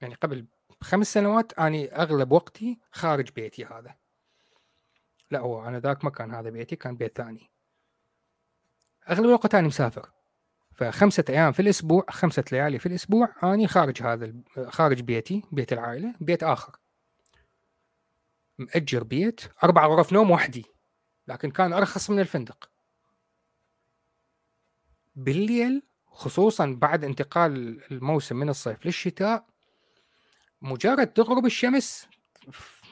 [0.00, 0.46] يعني قبل
[0.80, 3.94] خمس سنوات أنا أغلب وقتي خارج بيتي هذا.
[5.30, 7.50] لا هو أنا ذاك ما كان هذا بيتي كان بيت ثاني.
[9.10, 10.10] أغلب الوقت أنا مسافر.
[10.74, 14.34] فخمسة أيام في الأسبوع خمسة ليالي في الأسبوع أنا خارج هذا
[14.68, 16.78] خارج بيتي بيت العائلة بيت آخر.
[18.58, 20.64] مأجر بيت أربع غرف نوم وحدي
[21.28, 22.70] لكن كان أرخص من الفندق.
[25.16, 29.46] بالليل خصوصا بعد انتقال الموسم من الصيف للشتاء
[30.62, 32.08] مجرد تغرب الشمس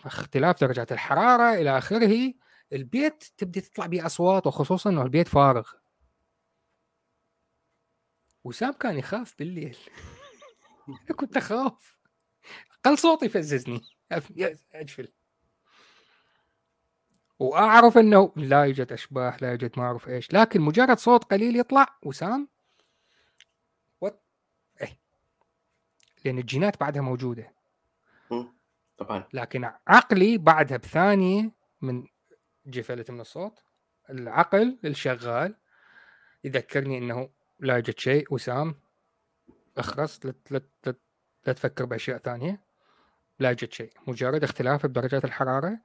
[0.04, 2.34] اختلاف درجات الحرارة إلى آخره
[2.72, 5.72] البيت تبدي تطلع به أصوات وخصوصا أنه البيت فارغ.
[8.44, 9.76] وسام كان يخاف بالليل.
[11.18, 11.98] كنت أخاف.
[12.72, 13.80] أقل صوت يفززني.
[14.74, 15.12] أجفل.
[17.38, 20.32] وأعرف إنه لا يوجد أشباح لا يوجد ما أعرف إيش.
[20.32, 22.48] لكن مجرد صوت قليل يطلع وسام؟
[24.00, 24.24] وات؟
[24.80, 24.98] إيه.
[26.24, 27.53] لأن الجينات بعدها موجودة.
[28.96, 29.24] طبعا.
[29.32, 32.06] لكن عقلي بعدها بثانية من
[32.66, 33.62] جفلت من الصوت
[34.10, 35.54] العقل الشغال
[36.44, 37.30] يذكرني إنه
[37.60, 38.34] لا يوجد شيء.
[38.34, 38.74] وسام
[39.78, 40.20] اخرس
[41.46, 42.64] لا تفكر بأشياء ثانية.
[43.38, 43.92] لا يوجد شيء.
[44.06, 45.80] مجرد اختلاف بدرجات الحرارة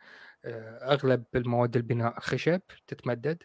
[0.45, 3.43] آه، أغلب المواد البناء خشب تتمدد.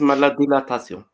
[0.00, 1.04] la dilatation.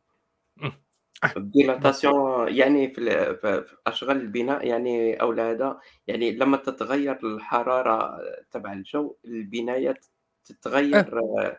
[1.37, 7.19] ال dilatation يعني في ال- في في أشغال البناء يعني أو هذا يعني لما تتغير
[7.23, 8.19] الحرارة
[8.51, 10.07] تبع الجو البنايات
[10.45, 11.59] تتغير آه،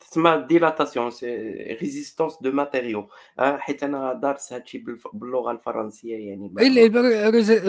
[0.00, 1.36] تسمى dilatation c'est
[1.80, 6.52] résistance de matériaux حيت أنا دارس هادشي باللغة الفرنسية يعني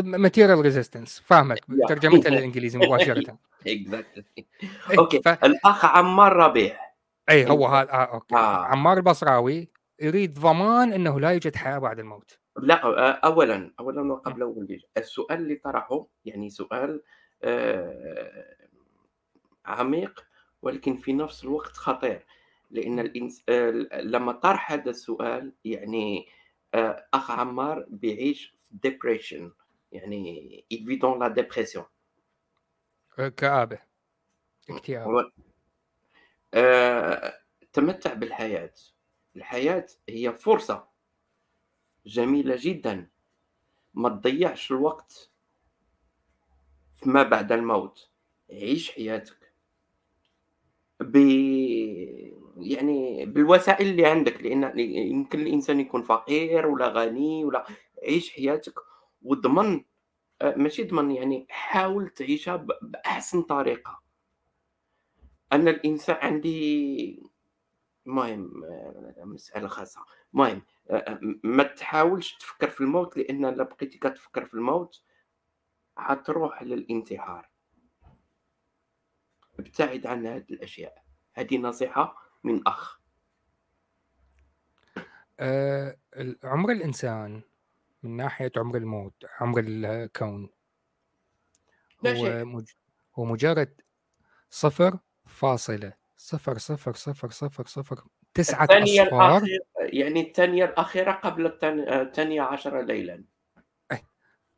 [0.03, 1.59] material resistance فاهمك.
[1.89, 3.37] ترجمتها للإنجليزي مباشرة
[3.67, 5.17] exactly إيه، okay.
[5.43, 6.77] الأخ عمار ربيع
[7.29, 8.65] اي هو هذا آه okay آه.
[8.65, 9.69] عمار البصراوي
[10.01, 12.39] يريد ضمان إنه لا يوجد حياة بعد الموت.
[12.57, 14.87] لا اولا اولا وقبل أول شيء.
[14.97, 17.03] السؤال اللي طرحه يعني سؤال
[17.43, 18.55] آه،
[19.65, 20.25] عميق
[20.61, 22.25] ولكن في نفس الوقت خطير.
[22.71, 23.43] لأن الإنس...
[23.49, 23.69] آه،
[24.01, 26.27] لما طرح هذا السؤال يعني
[26.73, 29.51] آه، أخ عمار بيعيش في ديبريشن
[29.91, 31.83] يعني vit dans la dépression
[33.19, 33.79] آه، كآبة.
[34.69, 35.07] اكتئاب.
[35.07, 35.31] هو
[36.53, 37.39] آه،
[37.73, 38.73] تمتع بالحياة.
[39.35, 40.87] الحياة هي فرصة
[42.05, 43.09] جميلة جدا.
[43.93, 45.31] ما تضيعش الوقت
[46.95, 48.09] فيما بعد الموت.
[48.51, 49.53] عيش حياتك
[50.99, 51.15] ب
[52.57, 57.65] يعني بالوسائل اللي عندك لأن يمكن الإنسان يكون فقير ولا غني ولا
[58.03, 58.73] عيش حياتك
[59.21, 59.83] وضمن
[60.43, 64.01] ماشي ضمن يعني حاول تعيشها بأحسن طريقة.
[65.51, 67.23] أنا الإنسان عندي
[68.07, 70.05] المهم آه، مسألة خاصة.
[70.33, 75.03] المهم آه، ما تحاولش تفكر في الموت لأن إلا بقيتي كتفكر في الموت
[75.97, 77.49] حتروح للانتحار.
[79.59, 81.03] ابتعد عن هذه الأشياء.
[81.33, 82.99] هذه نصيحة من أخ.
[85.39, 85.97] آه،
[86.43, 87.41] عمر الإنسان
[88.03, 90.49] من ناحية عمر الموت عمر الكون
[92.07, 92.45] هو شيء.
[92.45, 92.71] مج...
[93.15, 93.81] هو مجرد
[94.49, 95.93] صفر فاصلة
[96.23, 98.03] صفر صفر صفر صفر صفر.
[98.33, 103.23] تسعة الثانية أصفار الأخيرة يعني الثانية الأخيرة قبل الثان- الثانية عشر ليلا.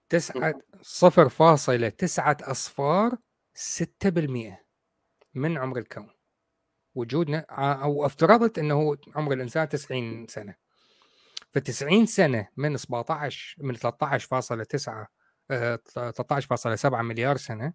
[0.10, 3.18] تسعة صفر فاصلة تسعة أصفار
[3.54, 4.60] ستة بالمئة
[5.34, 6.10] من عمر الكون.
[6.96, 7.40] وجودنا
[7.84, 10.56] أو افترضت أنه عمر الإنسان 90 سنة.
[11.52, 15.08] ف 90 سنة من 17 من 13.9
[15.52, 15.80] آه،
[16.12, 17.74] 13.7 مليار سنة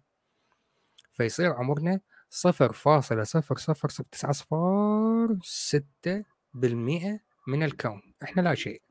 [1.11, 1.99] فيصير عمرنا
[2.31, 6.23] 0.0009 أصفار 6
[6.53, 8.01] بالمئة من الكون.
[8.23, 8.81] إحنا لا شيء.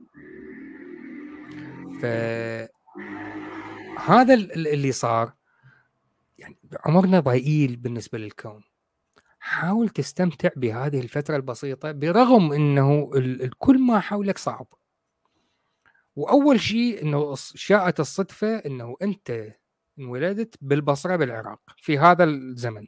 [2.02, 2.04] ف
[4.00, 5.32] هذا ال- ال- اللي صار
[6.38, 8.62] يعني عمرنا ضئيل بالنسبة للكون.
[9.40, 13.10] حاول تستمتع بهذه الفترة البسيطة برغم إنه
[13.58, 14.66] كل ما حولك صعب.
[16.16, 19.54] وأول شيء إنه شاءت الصدفة إنه أنت
[19.98, 22.86] انولدت بالبصرة بالعراق في هذا الزمن.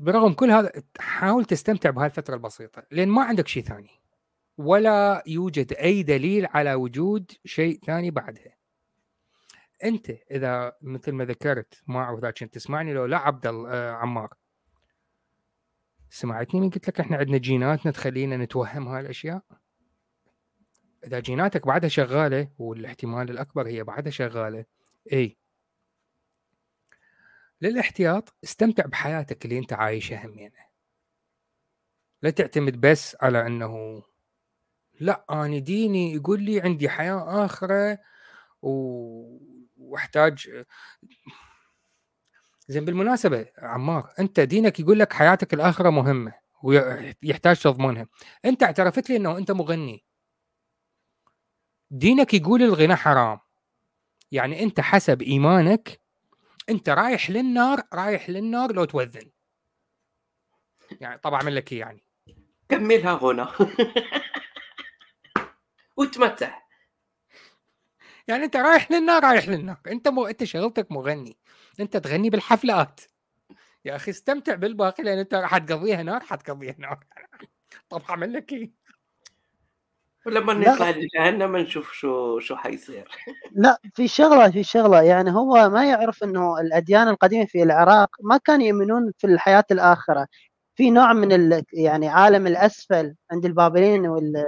[0.00, 3.90] برغم كل هذا حاول تستمتع بهذه الفترة البسيطة لأن ما عندك شيء ثاني.
[4.58, 8.56] ولا يوجد أي دليل على وجود شيء ثاني بعدها.
[9.84, 14.34] أنت إذا مثل ما ذكرت ما اعرف اذا كنت تسمعني لو لا عبد آه، عمار.
[16.10, 19.42] سمعتني من قلت لك إحنا عندنا جيناتنا تخلينا نتوهم هاي الاشياء
[21.06, 24.64] إذا جيناتك بعدها شغالة والاحتمال الأكبر هي بعدها شغالة
[25.12, 25.39] اي
[27.60, 30.70] للاحتياط استمتع بحياتك اللي أنت عايشها همينة.
[32.22, 34.02] لا تعتمد بس على أنه
[35.00, 37.98] لا أنا ديني يقول لي عندي حياة آخرة
[38.62, 38.70] و...
[39.76, 40.64] واحتاج
[42.68, 48.06] زين بالمناسبة عمار أنت دينك يقول لك حياتك الآخرة مهمة ويحتاج تضمنها.
[48.44, 50.04] أنت اعترفت لي أنه أنت مغني.
[51.90, 53.38] دينك يقول الغنى حرام.
[54.32, 56.00] يعني أنت حسب إيمانك
[56.70, 59.30] انت رايح للنار رايح للنار لو توذن.
[61.00, 62.04] يعني طبعا من لك إيه يعني؟
[62.68, 63.46] كملها غنى
[65.96, 66.58] وتمتع.
[68.28, 69.80] يعني أنت رايح للنار رايح للنار.
[69.86, 71.38] أنت مو أنت شغلتك مغني.
[71.80, 73.00] أنت تغني بالحفلات.
[73.84, 77.04] يا أخي استمتع بالباقي لأن أنت حتقضيها نار حتقضيها نار.
[77.90, 78.72] طب أعمل لك إيه؟
[80.26, 80.54] ولما.
[80.54, 83.08] نطلع لجهنم نشوف شو شو حيصير.
[83.52, 85.02] لا في شغلة في شغلة.
[85.02, 90.26] يعني هو ما يعرف إنه الأديان القديمة في العراق ما كانوا يؤمنون في الحياة الآخرة.
[90.76, 94.44] في نوع من ال يعني عالم الأسفل عند البابليين وال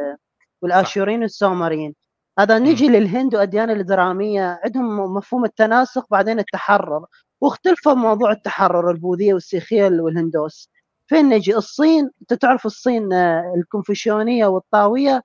[0.62, 1.94] والآشوريين والسومريين.
[2.38, 7.06] هذا نجي للهند وأديان الدرامية عندهم مفهوم التناسق بعدين التحرر.
[7.40, 10.70] واختلفوا موضوع التحرر البوذية والسيخيه والهندوس.
[11.06, 15.22] فين نجي؟ الصين أنت تعرف الصين آه، الكونفوشيونية والطاوية؟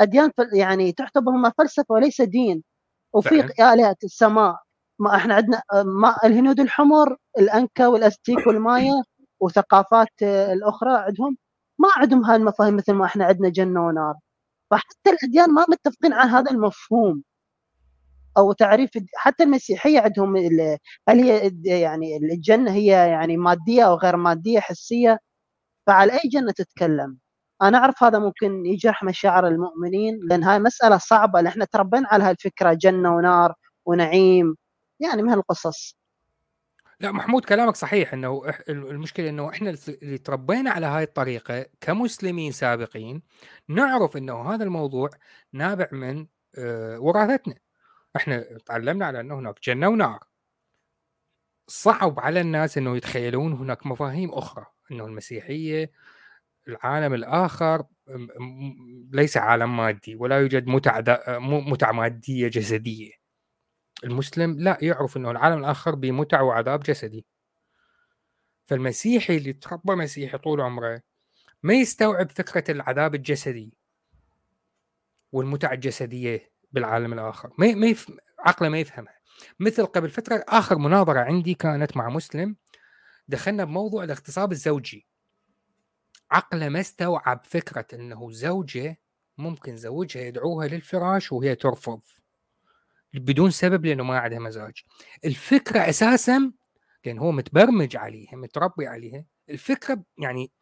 [0.00, 2.62] أديان فل- يعني تعتبر هم فلسفة وليس دين.
[3.14, 3.40] وفي.
[3.60, 4.56] الهه السماء.
[5.00, 8.92] ما إحنا عندنا ما الهنود الحمر الأنكا والأستيك والمايا
[9.42, 11.36] وثقافات آه، الأخرى عندهم
[11.80, 14.14] ما عندهم هاي المفاهيم مثل ما إحنا عندنا جنة ونار.
[14.72, 17.22] فحتى الأديان ما متفقين على هذا المفهوم.
[18.38, 20.78] أو تعريف حتى المسيحية عندهم ال-
[21.08, 25.18] هل هي يعني الجنة هي يعني مادية أو غير مادية حسية؟
[25.86, 27.18] فعلى أي جنة تتكلم؟
[27.62, 32.24] أنا أعرف هذا ممكن يجرح مشاعر المؤمنين لأن هاي مسألة صعبة لأن إحنا تربينا على
[32.24, 33.54] هالفكرة جنة ونار
[33.86, 34.56] ونعيم
[35.00, 35.98] يعني من هالقصص
[37.00, 43.22] لا محمود كلامك صحيح إنه المشكلة إنه إحنا اللي تربينا على هاي الطريقة كمسلمين سابقين
[43.68, 45.10] نعرف إنه هذا الموضوع
[45.52, 46.26] نابع من
[46.58, 47.54] آه، وراثتنا.
[48.16, 50.24] إحنا تعلمنا على إنه هناك جنة ونار.
[51.66, 55.92] صعب على الناس إنه يتخيلون هناك مفاهيم أخرى إنه المسيحية
[56.68, 57.84] العالم الآخر
[59.12, 63.12] ليس عالم مادي ولا يوجد متعه دا- م- متعه مادية جسدية.
[64.04, 67.26] المسلم لا يعرف إنه العالم الآخر بمتع وعذاب جسدي.
[68.64, 71.02] فالمسيحي اللي تربى مسيحي طول عمره
[71.62, 73.78] ما يستوعب فكرة العذاب الجسدي
[75.32, 77.52] والمتع الجسدية بالعالم الآخر.
[77.58, 77.94] ما ما.
[78.38, 79.18] عقله ما يفهمها
[79.60, 82.56] مثل قبل فترة آخر مناظرة عندي كانت مع مسلم
[83.28, 85.08] دخلنا بموضوع الاغتصاب الزوجي.
[86.30, 89.00] عقله ما استوعب فكرة إنه زوجة
[89.38, 92.00] ممكن زوجها يدعوها للفراش وهي ترفض.
[93.14, 94.82] بدون سبب لأنه ما عندها مزاج.
[95.24, 96.52] الفكرة أساسا
[97.04, 100.52] لأن هو متبرمج عليها متربي عليها الفكرة يعني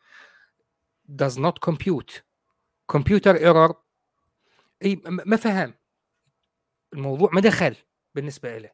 [1.23, 2.21] does not compute.
[2.91, 3.83] كمبيوتر ايرور
[4.85, 5.75] أي ما فهم.
[6.93, 7.77] الموضوع ما دخل
[8.15, 8.71] بالنسبة له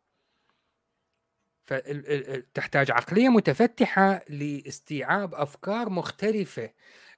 [1.64, 6.70] فتحتاج عقلية متفتحة لاستيعاب أفكار مختلفة.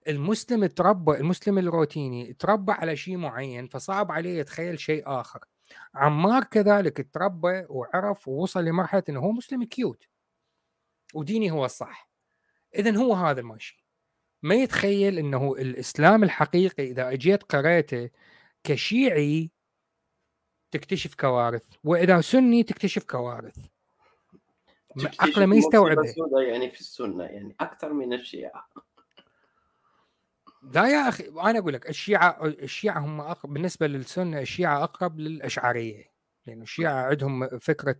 [0.08, 5.44] المسلم تربى المسلم الروتيني تربى على شيء معين فصعب عليه يتخيل شيء آخر.
[5.94, 10.04] عمار كذلك تربى وعرف ووصل لمرحلة إنه هو مسلم كيوت.
[11.14, 12.10] وديني هو الصح.
[12.74, 13.84] اذا هو هذا الماشي
[14.42, 18.10] ما يتخيل إنه الإسلام الحقيقي إذا أجيت قريته
[18.64, 19.50] كشيعي
[20.70, 23.73] تكتشف كوارث وإذا سني تكتشف كوارث.
[25.20, 28.68] عقله ما سوداء يعني في السنة يعني أكثر من الشيعة.
[30.62, 36.14] لا يا أخي أنا أقول لك الشيعة الشيعة هم أقرب بالنسبة للسنة الشيعة أقرب للأشعرية.
[36.46, 37.96] لأن الشيعة عندهم فكرة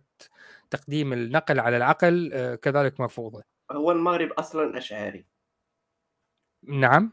[0.69, 5.25] تقديم النقل على العقل آه، كذلك مرفوضه هو المغرب أصلا أشعري.
[6.63, 7.11] نعم.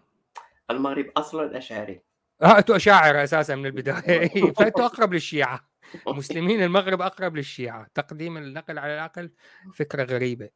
[0.71, 2.01] المغرب أصلا أشعري.
[2.43, 4.29] آه أنتوا اشاعره أساسا من البداية.
[4.57, 5.72] فأنتوا أقرب للشيعة.
[6.07, 7.87] مسلمين المغرب أقرب للشيعة.
[7.95, 9.33] تقديم النقل على العقل
[9.75, 10.51] فكرة غريبة.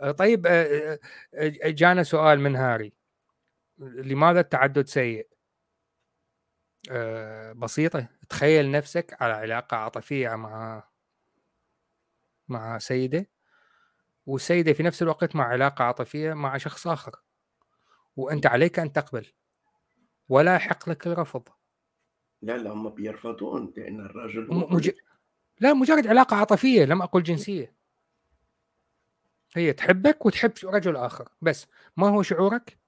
[0.00, 0.98] آه، طيب آه،
[1.34, 2.92] آه، جانا سؤال من هاري.
[3.78, 5.28] لماذا التعدد سيء؟
[7.56, 8.08] بسيطة.
[8.28, 10.84] تخيل نفسك على علاقة عاطفية مع
[12.48, 13.26] مع سيدة
[14.26, 17.12] والسيدة في نفس الوقت مع علاقة عاطفية مع شخص آخر
[18.16, 19.26] وأنت عليك أن تقبل.
[20.28, 21.48] ولا يحق لك الرفض.
[22.42, 24.90] لا لا هم بيرفضون لأن الرجل هو مج...
[25.60, 27.74] لا مجرد علاقة عاطفية لم أقل جنسية.
[29.54, 31.28] هي تحبك وتحب رجل آخر.
[31.42, 31.66] بس
[31.96, 32.78] ما هو شعورك؟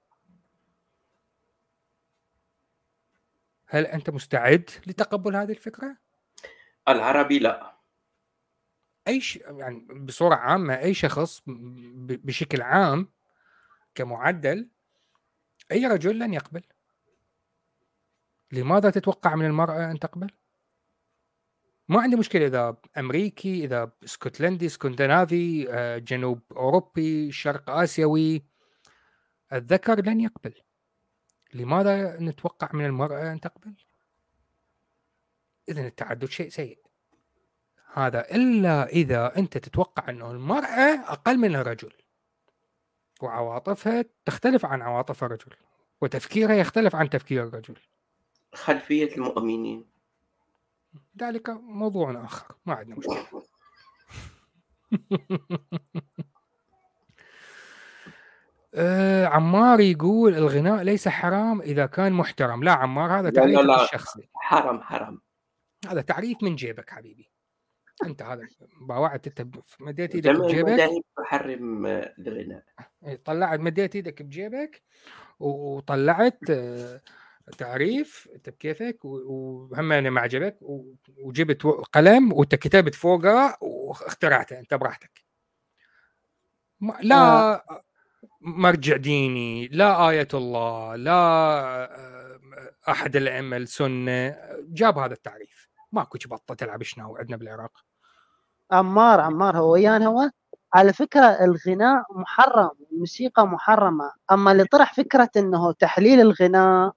[3.67, 5.97] هل أنت مستعد لتقبل هذه الفكرة؟
[6.87, 7.75] العربي لا.
[9.07, 9.35] أي ش...
[9.35, 12.25] يعني بصورة عامة أي شخص ب...
[12.25, 13.09] بشكل عام
[13.95, 14.69] كمعدل
[15.71, 16.63] أي رجل لن يقبل.
[18.51, 20.31] لماذا تتوقع من المرأة أن تقبل؟
[21.87, 28.45] ما عندي مشكلة إذا أمريكي إذا اسكتلندي اسكندنافي آه، جنوب أوروبي شرق آسيوي
[29.53, 30.53] الذكر لن يقبل
[31.53, 33.75] لماذا نتوقع من المرأة أن تقبل؟
[35.69, 36.79] إذا التعدد شيء سيء
[37.93, 41.93] هذا إلا إذا أنت تتوقع أنه المرأة أقل من الرجل
[43.21, 45.55] وعواطفها تختلف عن عواطف الرجل
[46.01, 47.77] وتفكيرها يختلف عن تفكير الرجل
[48.55, 49.85] خلفية المؤمنين.
[51.21, 52.55] ذلك موضوع آخر.
[52.65, 53.43] ما عندنا مشكلة.
[58.77, 62.63] آه عمار يقول الغناء ليس حرام إذا كان محترم.
[62.63, 63.83] لا عمار هذا لا، لا، لا.
[63.83, 64.29] الشخصي.
[64.33, 65.21] حرام حرام.
[65.89, 67.31] هذا تعريف من جيبك حبيبي.
[68.05, 68.47] أنت هذا
[68.81, 69.47] باوعت أنت
[69.79, 70.89] مديت إيدك بجيبك.
[71.17, 72.63] تحرم آه، الغناء.
[73.05, 74.83] إيه، طلعت مديت إيدك بجيبك
[75.39, 77.01] وطلعت آه،
[77.57, 80.57] تعريف انت بكيفك وهم أنا ما عجبك
[81.17, 85.25] وجبت قلم وانت كتبت فوقه واخترعته أنت براحتك.
[87.01, 87.65] لا
[88.41, 92.39] مرجع ديني لا آية الله لا آه،
[92.89, 95.69] أحد الأئمة السنة جاب هذا التعريف.
[95.91, 97.85] ماكو بطة تلعب شنو عندنا بالعراق.
[98.71, 100.29] عمار عمار هو ويانا هو
[100.73, 106.93] على فكرة الغناء محرم الموسيقى محرمة أما اللي طرح فكرة أنه تحليل الغناء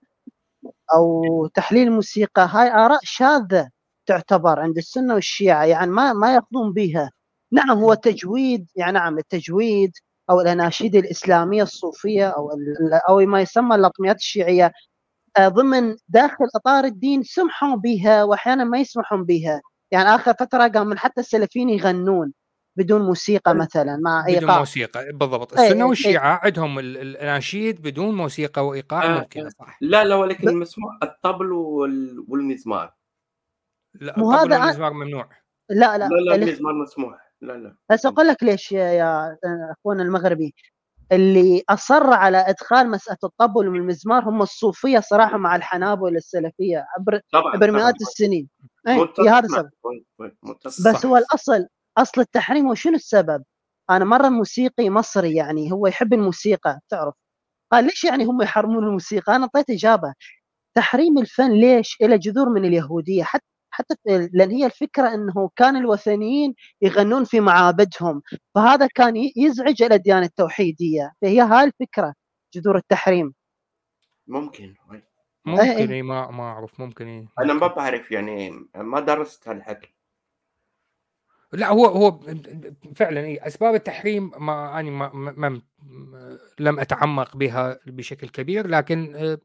[0.94, 3.70] أو تحليل الموسيقى هاي آراء شاذة
[4.06, 7.10] تعتبر عند السنة والشيعة يعني ما ما يأخذون بها
[7.52, 9.92] نعم هو تجويد يعني نعم التجويد
[10.30, 14.72] أو الأناشيد الإسلامية الصوفية أو ال- أو ما يسمى اللطميات الشيعية
[15.38, 19.60] آه، ضمن داخل إطار الدين سمحوا بها وأحيانا ما يسمحون بها.
[19.90, 22.32] يعني آخر فترة قام من حتى السلفيين يغنون.
[22.78, 25.58] بدون موسيقى مثلا مع بدون إيقاع موسيقى بالضبط.
[25.58, 25.84] إيه، السنة إيه.
[25.88, 29.78] والشيعة عندهم ال- ال- الأناشيد بدون موسيقى وإيقاع آه، ممكنة صح.
[29.80, 32.94] لا لا ولكن ب- مسموح الطبل وال- والمزمار.
[33.94, 35.28] لا مو الطبل هذا والمزمار ممنوع.
[35.70, 37.76] لا لا لا لا المزمار مسموح لا لا.
[37.90, 39.36] بس أقول لك ليش يا, يا
[39.72, 40.54] اخونا المغربي.
[41.12, 47.52] اللي أصر على إدخال مسألة الطبل والمزمار هم الصوفية صراحة مع الحنابلة السلفية عبر طبعا
[47.54, 47.80] عبر طبعا.
[47.82, 48.48] مئات السنين
[48.88, 49.38] اي هذا.
[49.46, 49.70] السبب.
[50.66, 51.66] بس هو الأصل
[51.98, 53.44] أصل التحريم هو شنو السبب؟
[53.90, 57.14] أنا مرة موسيقي مصري يعني هو يحب الموسيقى تعرف
[57.72, 60.14] قال ليش يعني هم يحرمون الموسيقى؟ أنا أعطيت إجابة
[60.76, 63.94] تحريم الفن ليش؟ إلى جذور من اليهودية حتى حتى
[64.32, 68.22] لأن هي الفكرة إنه كان الوثنيين يغنون في معابدهم
[68.54, 72.14] فهذا كان يزعج الاديان التوحيدية فهي هاي الفكرة
[72.54, 73.34] جذور التحريم
[74.26, 74.74] ممكن.
[75.44, 75.90] ممكن إيه.
[75.90, 77.66] إيه ما ما أعرف ممكن إيه أنا ما.
[77.66, 79.94] بعرف يعني ما درست هالحكي
[81.52, 82.20] لا هو هو
[82.96, 85.60] فعلا إيه أسباب التحريم ما أنا ما, ما,
[86.60, 89.38] لم أتعمق بها بشكل كبير لكن آه،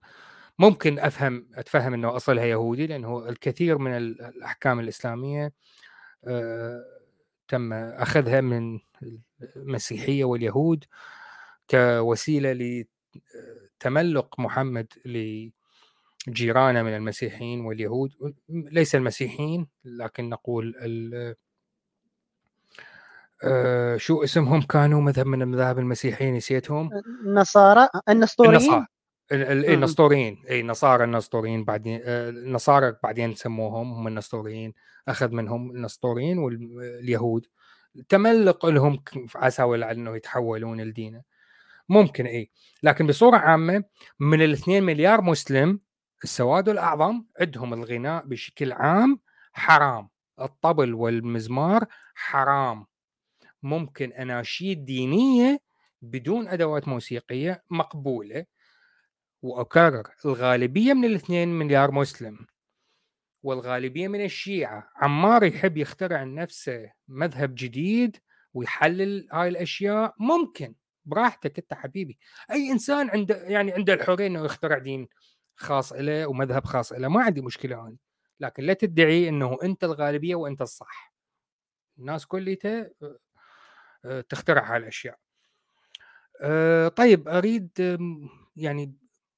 [0.60, 5.54] ممكن أفهم أتفهم إنه أصلها يهودي لأنه الكثير من ال- الأحكام الإسلامية
[6.26, 6.84] آه،
[7.47, 8.80] تم أخذها من
[9.56, 10.86] المسيحية واليهود
[11.70, 12.84] كوسيلة
[13.82, 14.88] لتملق محمد
[16.28, 18.12] لجيرانه من المسيحيين واليهود.
[18.49, 20.76] ليس المسيحيين لكن نقول
[23.43, 26.89] آه، شو اسمهم كانوا مذهب من المذاهب المسيحيه نسيتهم؟
[27.25, 28.86] النصارى النسطوريين؟ النصارى.
[29.32, 29.74] ال- ال- إيه،.
[29.74, 30.43] النسطوريين.
[30.49, 34.74] اي نصارى النسطوريين بعدين آه، النصارى بعدين سموهم هم النسطوريين.
[35.07, 37.45] أخذ منهم النسطوريين واليهود
[38.09, 39.03] تملق لهم
[39.36, 41.21] عساوي على إنه يتحولون لدينه.
[41.89, 42.51] ممكن اي
[42.83, 43.83] لكن بصورة عامة
[44.20, 45.79] من الاثنين مليار مسلم
[46.24, 49.20] السواد الأعظم عندهم الغناء بشكل عام
[49.53, 50.09] حرام.
[50.41, 52.86] الطبل والمزمار حرام.
[53.63, 55.59] ممكن اناشيد دينية
[56.01, 58.45] بدون أدوات موسيقية مقبولة
[59.41, 62.47] وأكرر الغالبية من الاثنين مليار مسلم.
[63.43, 64.89] والغالبية من الشيعة.
[64.95, 68.17] عمار يحب يخترع لنفسه مذهب جديد
[68.53, 70.13] ويحلل هاي الأشياء.
[70.19, 70.75] ممكن
[71.05, 72.19] براحتك أنت حبيبي.
[72.51, 75.07] أي إنسان عنده يعني عنده الحرية إنه يخترع دين
[75.55, 77.97] خاص له ومذهب خاص له ما عندي مشكلة أنا
[78.39, 81.13] لكن لا تدعي إنه أنت الغالبية وأنت الصح.
[81.99, 82.89] الناس كلها
[84.30, 85.17] تخترع هالأشياء.
[86.42, 87.70] آه، طيب أريد
[88.55, 88.96] يعني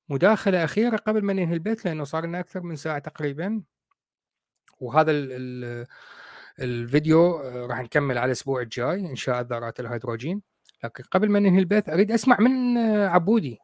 [0.09, 3.61] مداخلة أخيرة قبل ما ننهي البيت لأنه صار لنا أكثر من ساعة تقريبا.
[4.79, 5.85] وهذا ال ال
[6.59, 10.41] الفيديو آه، راح نكمل على الأسبوع الجاي انشاء ذرات الهيدروجين.
[10.83, 13.59] لكن قبل ما ننهي البيت أريد أسمع من آه، عبودي.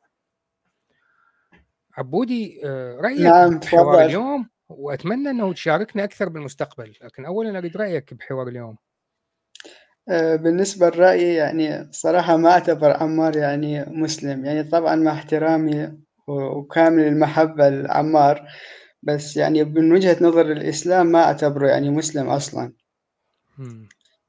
[1.98, 8.14] عبودي آه، رأيك نعم بحوار اليوم؟ وأتمنى أنه تشاركنا أكثر بالمستقبل لكن اولا أريد رأيك
[8.14, 8.78] بحوار اليوم.
[10.10, 14.45] آه، بالنسبة لرأيي يعني صراحة ما أعتبر عمار يعني مسلم.
[14.45, 15.84] يعني طبعا مع احترامي
[16.28, 18.48] و- وكامل المحبة لعمار
[19.03, 22.73] بس يعني من وجهة نظر الإسلام ما أعتبره يعني مسلم أصلا.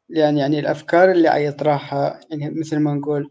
[0.09, 3.31] يعني يعني الأفكار اللي عيطرحها يعني مثل ما نقول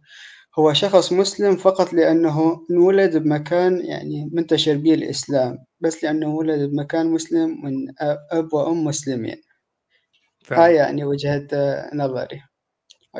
[0.59, 7.07] هو شخص مسلم فقط لأنه انولد بمكان يعني منتشر به الإسلام بس لأنه ولد بمكان
[7.07, 7.93] مسلم من أ-
[8.31, 9.41] أب وأم مسلمين.
[10.51, 12.41] هاي يعني وجهة آه، نظري.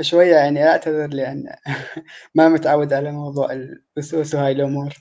[0.01, 1.43] شوية يعني أعتذر لأن
[2.35, 4.93] ما متعود على موضوع البثوث وهاي الأمور.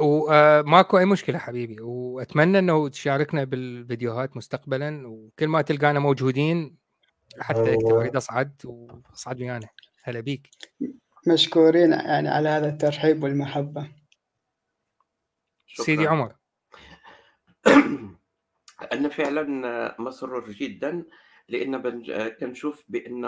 [0.00, 1.76] وماكو أي مشكلة حبيبي.
[1.80, 5.08] وأتمنى إنه تشاركنا بالفيديوهات مستقبلا.
[5.08, 6.76] وكل ما تلقانا موجودين
[7.40, 9.68] حتى أكثر أريد أصعد وأصعد ويانا.
[10.02, 10.50] هلا بيك.
[11.28, 13.88] مشكورين يعني على هذا الترحيب والمحبة.
[15.66, 15.84] شكراً.
[15.84, 16.34] سيدي عمر.
[18.82, 19.44] أنا فعلا
[19.98, 21.04] مسرور جدا
[21.48, 22.02] لأن
[22.40, 23.24] كنشوف بأن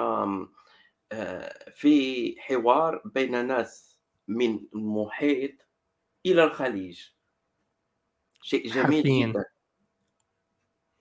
[1.12, 5.52] آه، في حوار بين ناس من المحيط
[6.26, 7.08] إلى الخليج.
[8.42, 9.26] شيء جميل حرفياً.
[9.26, 9.44] جدا.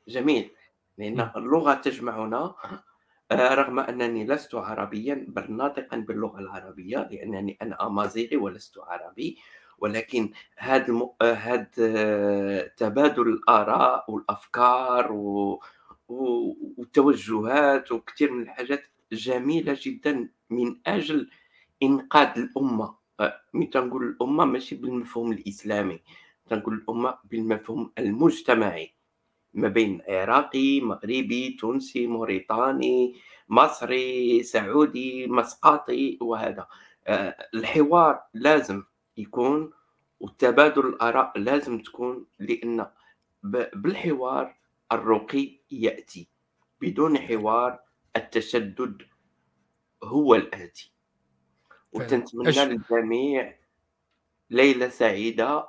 [0.07, 0.51] جميل.
[0.97, 2.55] لأن اللغة تجمعنا
[3.31, 9.37] آه، رغم أنني لست عربيا بل ناطقا باللغة العربية لأنني أنا أمازيغي ولست عربي.
[9.81, 11.09] ولكن هذا الم...
[11.21, 15.59] هذا آه، تبادل الآراء والأفكار و...
[16.07, 21.29] والتوجهات وكثير من الحاجات جميلة جدا من أجل
[21.83, 22.95] إنقاذ الأمة.
[23.19, 25.99] آه، ملي تنقول الأمة ماشي بالمفهوم الإسلامي
[26.49, 28.93] تنقول الأمة بالمفهوم المجتمعي.
[29.53, 33.15] ما بين عراقي مغربي تونسي موريتاني
[33.49, 36.67] مصري سعودي مسقطي وهذا.
[37.07, 38.83] آه، الحوار لازم
[39.21, 39.73] يكون
[40.19, 42.87] وتبادل الآراء لازم تكون لأن
[43.43, 44.55] ب- بالحوار
[44.91, 46.27] الرقي يأتي
[46.81, 47.79] بدون حوار
[48.15, 49.01] التشدد
[50.03, 50.93] هو الآتي.
[51.91, 53.55] وتنتمنى أش- للجميع
[54.49, 55.67] ليلة سعيدة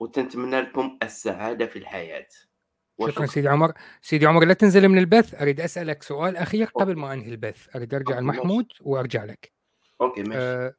[0.00, 2.28] وتنتمنى لكم السعادة في الحياة.
[2.28, 3.72] شكرا وشكرا سيدي عمر.
[4.02, 5.42] سيدي عمر لا تنزل من البث.
[5.42, 7.76] أريد أسألك سؤال أخير قبل ما أنهي البث.
[7.76, 8.18] أريد أرجع.
[8.18, 9.52] لمحمود وأرجع لك.
[10.00, 10.38] أوكي ماشي.
[10.40, 10.74] آه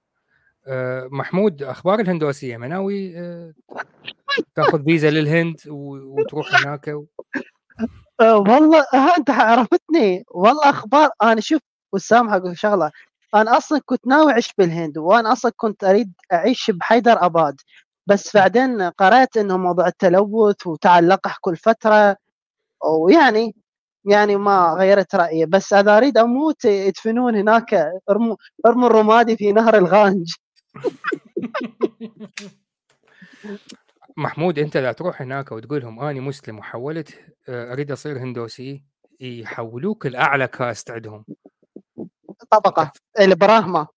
[1.12, 3.54] محمود أخبار الهندوسية؟ ما ناوي آه
[4.56, 7.06] تاخذ فيزا للهند وتروح هناك و...
[8.22, 10.26] أه والله ها انت عرفتني.
[10.32, 11.62] والله أخبار أنا شوف
[11.94, 12.92] وسام حق شغلة.
[13.36, 17.56] أنا أصلا كنت ناوي أعيش بالهند وأنا أصلا كنت أريد أعيش بحيدر أباد.
[18.08, 22.16] بس بعدين قرأت إنه موضوع التلوث وتعال لقح كل فترة
[23.02, 23.56] ويعني
[24.06, 25.46] يعني ما غيرت رأيي.
[25.46, 28.36] بس اذا أريد أموت يدفنون هناك ارموا
[28.66, 30.34] أرموا الرمادي في نهر الغانج.
[34.18, 37.20] محمود أنت لا تروح هناك وتقول لهم اني مسلم وحولت
[37.50, 38.84] آه، أريد أصير هندوسي
[39.20, 41.26] يحولوك الاعلى كاست عندهم.
[42.52, 43.88] طبقة البراهما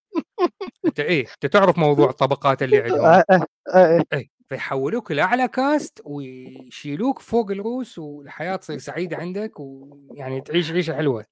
[0.86, 4.05] أنت إيه أنت تعرف موضوع الطبقات اللي عندهم؟ أه أه أه.
[4.12, 11.24] اي فيحولوك لأعلى كاست ويشيلوك فوق الروس والحياة تصير سعيدة عندك ويعني تعيش عيشة حلوة.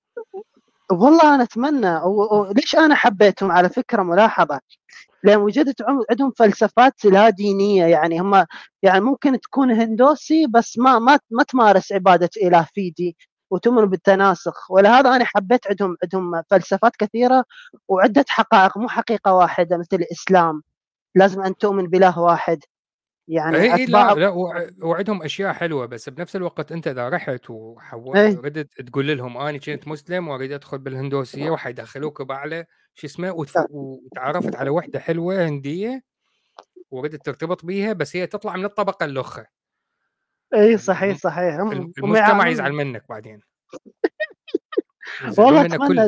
[1.03, 4.61] والله أنا أتمنى وليش أنا حبيتهم؟ على فكرة ملاحظة
[5.25, 8.47] لأن وجدت عندهم فلسفات لا دينية يعني هم
[8.83, 13.16] يعني ممكن تكون هندوسي بس ما ما ما تمارس عبادة إله فيدي
[13.51, 14.71] وتؤمن بالتناسخ.
[14.71, 17.45] ولهذا أنا حبيت عندهم عندهم فلسفات كثيرة
[17.89, 20.62] وعدة حقائق مو حقيقة واحدة مثل الإسلام.
[21.16, 22.59] لازم أن تؤمن بإله واحد.
[23.28, 27.09] يعني اي اي اتباع لا لا وع- وعندهم أشياء حلوة بس بنفس الوقت أنت إذا
[27.09, 28.14] رحت وحو...
[28.14, 28.34] إي.
[28.34, 32.64] ردت تقول لهم أنا كنت مسلم وأريد أدخل بالهندوسية وحيدخلوك باعلى
[32.94, 33.66] شو اسمه وتف...
[33.70, 36.02] وتعرفت على وحدة حلوة هندية
[36.90, 39.46] وردت ترتبط بيها بس هي تطلع من الطبقة اللخة.
[40.55, 41.55] اي صحيح صحيح.
[41.55, 43.40] هم- هم المجتمع يزعل منك بعدين.
[45.38, 45.64] والله.
[45.66, 46.06] أتمنى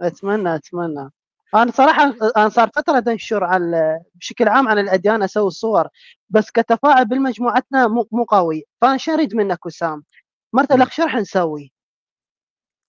[0.00, 1.10] أتمنى أتمنى.
[1.54, 5.88] أنا صراحة أنا صار فترة انشر على بشكل عام عن الأديان أسوي صور
[6.28, 10.04] بس كتفاعل بالمجموعتنا مو مو قوي فأنا شو أريد منك وسام
[10.52, 10.82] مرت مم.
[10.82, 11.72] لك شو راح نسوي؟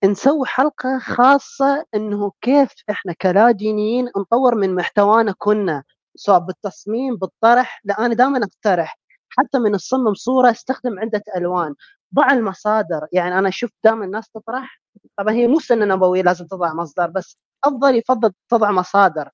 [0.06, 5.84] نسوي حلقة خاصة إنه كيف إحنا كلا دينيين نطور من محتوانا كنا
[6.16, 11.76] سواء بالتصميم بالطرح لا أنا دائما أقترح حتى من تصمم صورة أستخدم عدة ألوان
[12.16, 14.82] ضع المصادر يعني أنا أشوف دائما الناس تطرح
[15.18, 19.30] طبعا هي مو سنة نبوية لازم تضع مصدر بس أفضل يفضل تضع مصادر.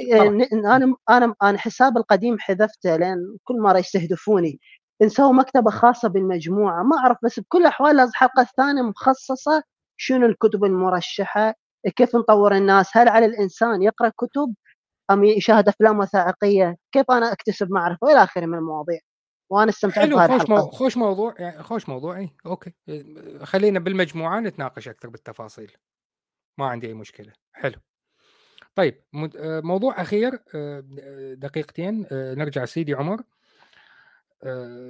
[0.00, 4.60] ن- أنا أنا أنا حساب القديم حذفته لأن كل مرة يستهدفوني.
[5.02, 6.82] نسوي مكتبة خاصة بالمجموعة.
[6.82, 9.62] ما أعرف بس بكل الاحوال لازم حلقه ثانية مخصصة
[9.96, 11.54] شنو الكتب المرشحة
[11.96, 14.54] كيف نطور الناس هل على الإنسان يقرأ كتب
[15.10, 18.98] أم يشاهد أفلام وثائقية كيف أنا أكتسب معرفة والى آخره من المواضيع.
[19.50, 20.60] وأنا استمتعت حلو بهذه خوش مو...
[20.70, 22.72] خوش موضوع يعني خوش موضوع اي أوكي.
[23.42, 25.72] خلينا بالمجموعة نتناقش أكثر بالتفاصيل.
[26.58, 27.32] ما عندي أي مشكلة.
[27.60, 27.80] حلو.
[28.74, 29.04] طيب
[29.36, 30.84] آه، موضوع أخير آه،
[31.34, 33.22] دقيقتين آه، نرجع سيدي عمر.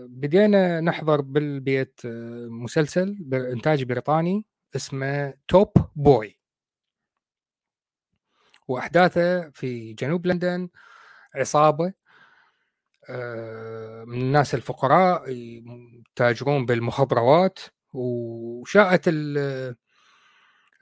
[0.07, 2.01] بدينا نحضر بالبيت
[2.51, 4.45] مسلسل بانتاج بريطاني
[4.77, 6.41] اسمه توب بوي.
[8.69, 10.69] وأحداثه في جنوب لندن
[11.35, 11.93] عصابة
[13.11, 17.59] آه، من الناس الفقراء يتاجرون بالمخدرات
[17.93, 19.77] وشاءت ال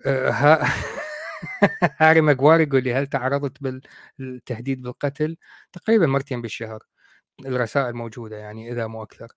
[1.98, 3.59] هاري ماجوار يقول لي هل تعرضت
[4.19, 5.36] بالتهديد بالقتل؟
[5.73, 6.81] تقريبا مرتين بالشهر
[7.47, 9.28] الرسائل موجودة يعني إذا مو أكثر.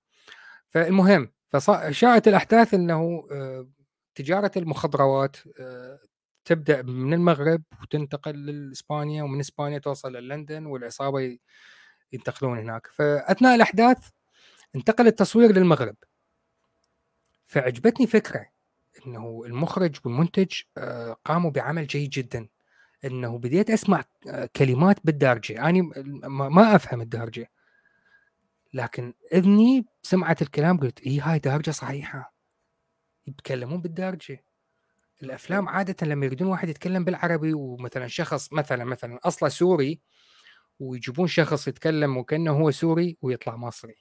[0.69, 3.67] فالمهم فشاءت الأحداث إنه آه،
[4.15, 5.99] تجارة المخدرات آه،
[6.45, 11.37] تبدأ من المغرب وتنتقل لإسبانيا ومن إسبانيا توصل للندن والعصابة
[12.13, 12.87] ينتقلون هناك.
[12.87, 14.09] فأثناء الأحداث
[14.75, 15.95] انتقل التصوير للمغرب.
[17.45, 18.50] فعجبتني فكرة
[19.07, 22.47] إنه المخرج والمنتج آه، قاموا بعمل جيد جدا.
[23.05, 25.69] إنه بديت أسمع آه، كلمات بالدارجة.
[25.69, 25.81] أنا
[26.27, 27.51] ما ما أفهم الدارجة.
[28.73, 32.33] لكن إذني سمعت الكلام قلت اي هاي دارجة صحيحة.
[33.27, 34.45] يتكلمون بالدارجة.
[35.23, 40.01] الأفلام عادة لما يريدون واحد يتكلم بالعربي ومثلا شخص مثلا مثلا أصله سوري
[40.79, 43.95] ويجيبون شخص يتكلم وكأنه هو سوري ويطلع مصري.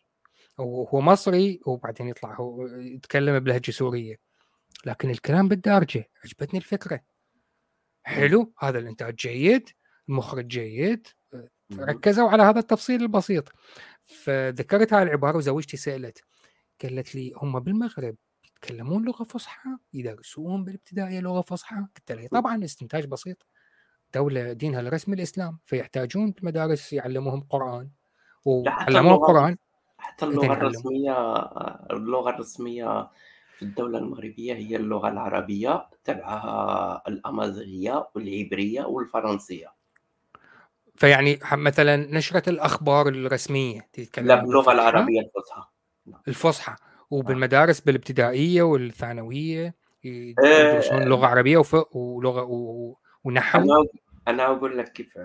[0.60, 4.29] أو هو مصري وبعدين يطلع هو يتكلم بلهجة سورية.
[4.86, 7.00] لكن الكلام بالدارجه عجبتني الفكرة.
[8.02, 9.68] حلو هذا الإنتاج جيد
[10.08, 11.06] المخرج جيد
[11.72, 13.52] ركزوا على هذا التفصيل البسيط.
[14.04, 16.24] فذكرت هاي العبارة وزوجتي سألت
[16.82, 23.06] قالت لي هم بالمغرب يتكلمون لغة فصحى يدرسون بالابتدائية لغة فصحى؟ قلت لها طبعا استنتاج
[23.06, 23.46] بسيط.
[24.14, 27.90] دولة دينها الرسمي الإسلام فيحتاجون المدارس يعلموهم قرآن
[28.44, 29.56] وعلموهم القران
[29.98, 31.36] حتى اللغة الرسميه
[31.90, 33.10] اللغة الرسمية
[33.60, 39.72] في الدولة المغربية هي اللغة العربية تبعها الأمازيغية والعبرية والفرنسية.
[40.94, 45.62] فيعني مثلا نشرة الأخبار الرسمية تتكلم لا باللغة العربية الفصحى.
[46.28, 46.76] الفصحى.
[47.10, 49.74] وبالمدارس بالابتدائية والثانوية
[50.04, 51.96] يدرسون لغة عربية وف...
[51.96, 52.94] ولغة و...
[53.24, 53.86] ونحو؟ أنا
[54.28, 55.18] أنا أقول لك كيف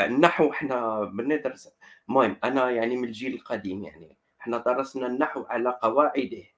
[0.00, 1.68] النحو إحنا بندرس
[2.08, 4.16] المهم أنا يعني من الجيل القديم يعني.
[4.40, 6.57] إحنا درسنا النحو على قواعده.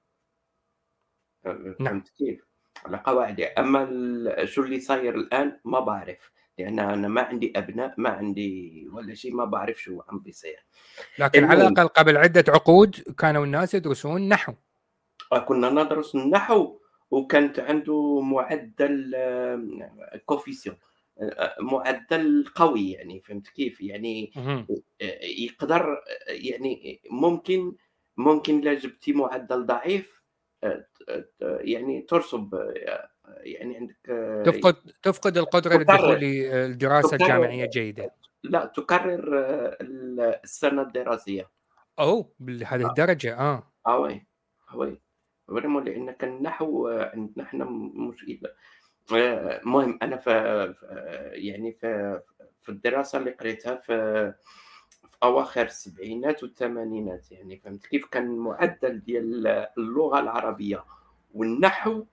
[1.45, 1.75] نعم.
[1.79, 2.45] فهمت كيف؟
[2.85, 8.09] على قواعده أما شو اللي صاير الآن ما بعرف لأن أنا ما عندي أبناء ما
[8.09, 10.65] عندي ولا شيء ما بعرف شو عم بيصير.
[11.19, 14.53] لكن على الاقل قبل عدة عقود كانوا الناس يدرسون نحو.
[15.31, 16.79] آه، كنا ندرس النحو
[17.11, 19.15] وكانت عنده معدل
[20.25, 20.77] كوفيسيون
[21.21, 24.31] آه، معدل قوي يعني فهمت كيف؟ يعني
[25.21, 27.75] يقدر يعني ممكن
[28.17, 30.20] ممكن لا جبتي معدل ضعيف
[31.39, 32.73] يعني ترسب
[33.37, 33.97] يعني عندك
[34.45, 38.11] تفقد تفقد القدرة للدخول للدراسة الجامعية الجيده
[38.43, 39.23] لا تكرر
[39.81, 41.49] السنة الدراسية.
[41.99, 43.63] أو بهذه الدرجة آه.
[43.87, 44.25] آه وي
[44.75, 45.01] وي
[45.49, 47.65] لأن النحو عندنا إحنا
[47.95, 48.51] مشكله
[49.11, 50.31] المهم أنا في
[51.33, 52.21] يعني في
[52.61, 54.33] في الدراسة اللي قريتها في
[55.23, 60.85] أواخر السبعينات والثمانينات يعني فهمت كيف كان المعدل ديال اللغة العربية
[61.33, 62.05] والنحو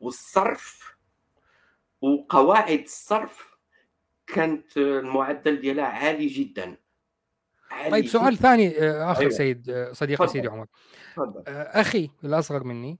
[0.00, 0.96] والصرف
[2.00, 3.58] وقواعد الصرف
[4.26, 6.76] كانت المعدل ديالها عالي جدا
[7.70, 8.42] عالي طيب سؤال جداً.
[8.42, 9.32] ثاني آه، اخر أيوة.
[9.32, 10.28] سيد آه، صديقي فضل.
[10.32, 10.66] سيدي عمر
[11.14, 11.42] فضل.
[11.48, 12.98] آه، أخي الأصغر مني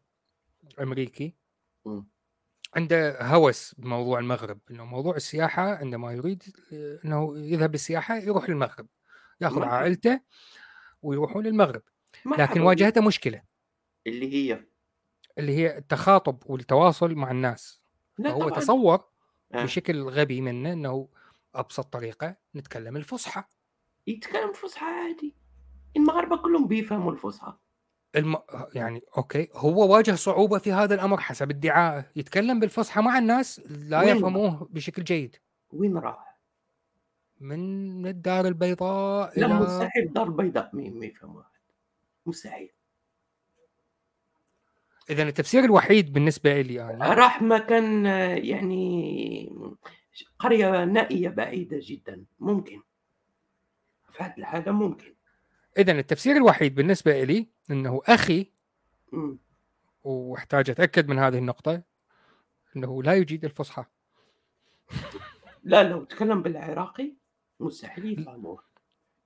[0.80, 1.34] أمريكي
[1.86, 2.02] م.
[2.76, 6.42] عنده هوس بموضوع المغرب إنه موضوع السياحة عندما يريد
[7.04, 8.86] إنه يذهب للسياحه يروح للمغرب
[9.40, 10.20] ياخذ عائلته
[11.02, 11.82] ويروحون للمغرب.
[12.38, 13.42] لكن واجهته مشكلة.
[14.06, 14.64] اللي هي؟
[15.38, 17.80] اللي هي التخاطب والتواصل مع الناس.
[18.24, 18.50] طبعاً.
[18.50, 19.04] تصور
[19.54, 19.64] آه.
[19.64, 21.08] بشكل غبي منه إنه
[21.54, 23.44] أبسط طريقة نتكلم الفصحى.
[24.06, 25.34] يتكلم فصحى عادي.
[25.96, 27.56] المغاربة كلهم بيفهموا الفصحى.
[28.16, 28.36] الم...
[28.74, 29.48] يعني أوكي.
[29.52, 32.04] هو واجه صعوبة في هذا الأمر حسب ادعائه.
[32.16, 35.36] يتكلم بالفصحى مع الناس لا يفهموه بشكل جيد.
[35.72, 36.27] وين راح؟
[37.40, 41.50] من الدار البيضاء لا إلى مستحيل الدار البيضاء مين ما يفهم واحد.
[42.26, 42.72] مستحيل
[45.10, 48.06] إذا التفسير الوحيد بالنسبة لي أنا راح مكان
[48.44, 49.78] يعني
[50.38, 52.24] قرية نائية بعيدة جدا.
[52.38, 52.82] ممكن.
[54.10, 55.14] في هذه الحالة ممكن.
[55.78, 58.52] إذا التفسير الوحيد بالنسبة لي إنه أخي
[59.12, 59.36] م.
[60.04, 61.82] وأحتاج أتأكد من هذه النقطة
[62.76, 63.84] إنه لا يجيد الفصحى.
[65.64, 67.17] لا لو تكلم بالعراقي
[67.60, 68.68] مستحيل يفهموه.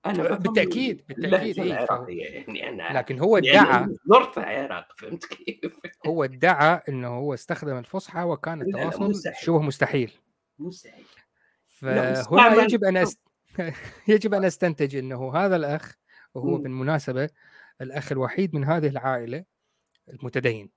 [0.06, 5.80] أنا بالتأكيد بالتأكيد إيه يعني أنا لكن هو يعني ادعى يعني زرت العراق فهمت كيف؟
[6.06, 9.44] هو ادعى إنه هو استخدم الفصحى وكان التواصل مستحيل.
[9.44, 10.12] شبه مستحيل.
[10.58, 11.04] مستحيل.
[11.66, 13.20] فهنا يجب أن أست...
[14.08, 15.96] يجب أن أستنتج إنه هذا الأخ
[16.34, 16.62] وهو م.
[16.62, 17.30] بالمناسبة
[17.80, 19.44] الأخ الوحيد من هذه العائلة
[20.08, 20.70] المتدين.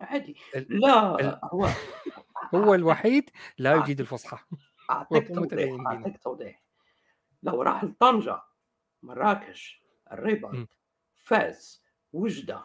[0.00, 0.36] عادي.
[0.54, 1.40] لا ال...
[1.44, 1.68] هو
[2.54, 4.38] هو الوحيد لا يجيد الفصحى.
[4.90, 6.62] أعطيك توضيح أعطيك توضيح.
[7.42, 8.42] لو راح لطنجة
[9.02, 9.82] مراكش
[10.12, 10.68] الرباط
[11.14, 11.82] فاس
[12.12, 12.64] وجدة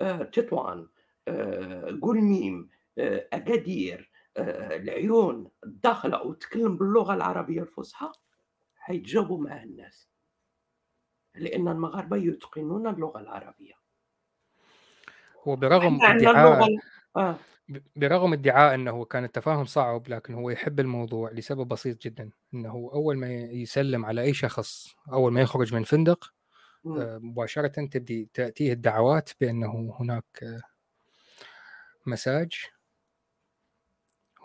[0.00, 0.88] آه، تطوان
[1.28, 8.12] آه، قلميم آه، أكادير آه، العيون الداخلة وتكلم باللغة العربية الفصحى
[8.76, 10.08] حيتجاوبوا مع الناس.
[11.34, 13.74] لأن المغاربة يتقنون اللغة العربية.
[15.46, 16.68] وبرغم ادعاء
[17.16, 17.36] آه.
[17.96, 23.16] برغم ادعاء إنه كان التفاهم صعب لكن هو يحب الموضوع لسبب بسيط جدا إنه أول
[23.18, 26.32] ما يسلم على أي شخص أول ما يخرج من فندق
[26.86, 30.60] آه، مباشرة تبدي تأتيه الدعوات بأنه هناك
[32.06, 32.52] مساج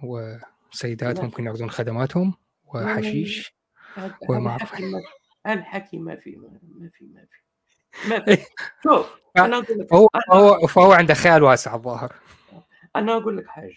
[0.04, 2.34] وسيدات ممكن يأخذون خدماتهم
[2.66, 3.54] وحشيش
[4.30, 4.58] وما
[5.48, 7.06] الحكي ما في ما في ما في
[8.06, 8.46] ما في
[8.84, 12.16] شوف أنا أقول لك فهو أنا- فهو فهو عنده خيال واسع الظاهر.
[12.98, 13.76] أنا أقول لك حاجة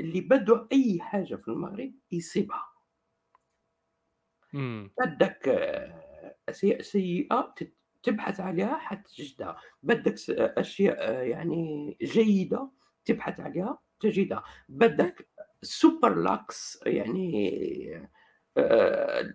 [0.00, 2.66] اللي بده أي حاجة في المغرب يصيبها.
[5.00, 9.56] بدك آه، اشياء سيئة تت- تبحث عليها حتى تجدها.
[9.82, 12.70] بدك س- أشياء آه، يعني جيدة
[13.04, 14.44] تبحث عليها تجدها.
[14.68, 15.28] بدك
[15.62, 18.08] super luxe يعني
[18.56, 19.34] آه،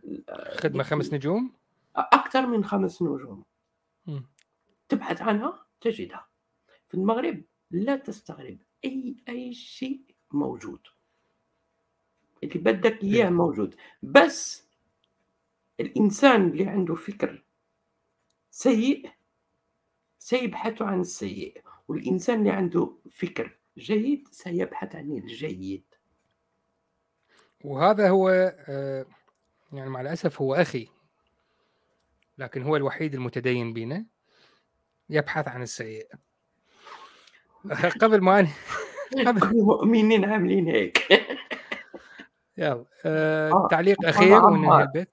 [0.60, 1.54] خدمة خمس نجوم؟
[1.96, 3.44] أكثر من خمس نجوم.
[4.06, 4.26] مم.
[4.90, 6.28] تبحث عنها تجدها.
[6.90, 8.58] في المغرب لا تستغرب.
[8.86, 10.02] أي أي شيء
[10.32, 10.80] موجود.
[12.44, 13.76] اللي بدك إياه موجود.
[14.04, 14.64] بس
[15.80, 17.44] الإنسان اللي عنده فكر
[18.52, 19.12] سيء
[20.20, 21.62] سيبحث عن السيء.
[21.88, 25.84] والإنسان اللي عنده فكر جيد سيبحث عن الجيد.
[27.64, 28.30] وهذا هو
[28.70, 29.06] آه،
[29.74, 30.88] يعني مع الأسف هو أخي.
[32.38, 34.06] لكن هو الوحيد المتدين بينا
[35.10, 36.08] يبحث عن السيء.
[38.02, 38.49] قبل ما كل
[39.60, 40.98] المؤمنين عاملين هيك.
[42.57, 44.44] يلا آه، آه، تعليق أنا أخير.
[44.45, 45.07] وننهي البث.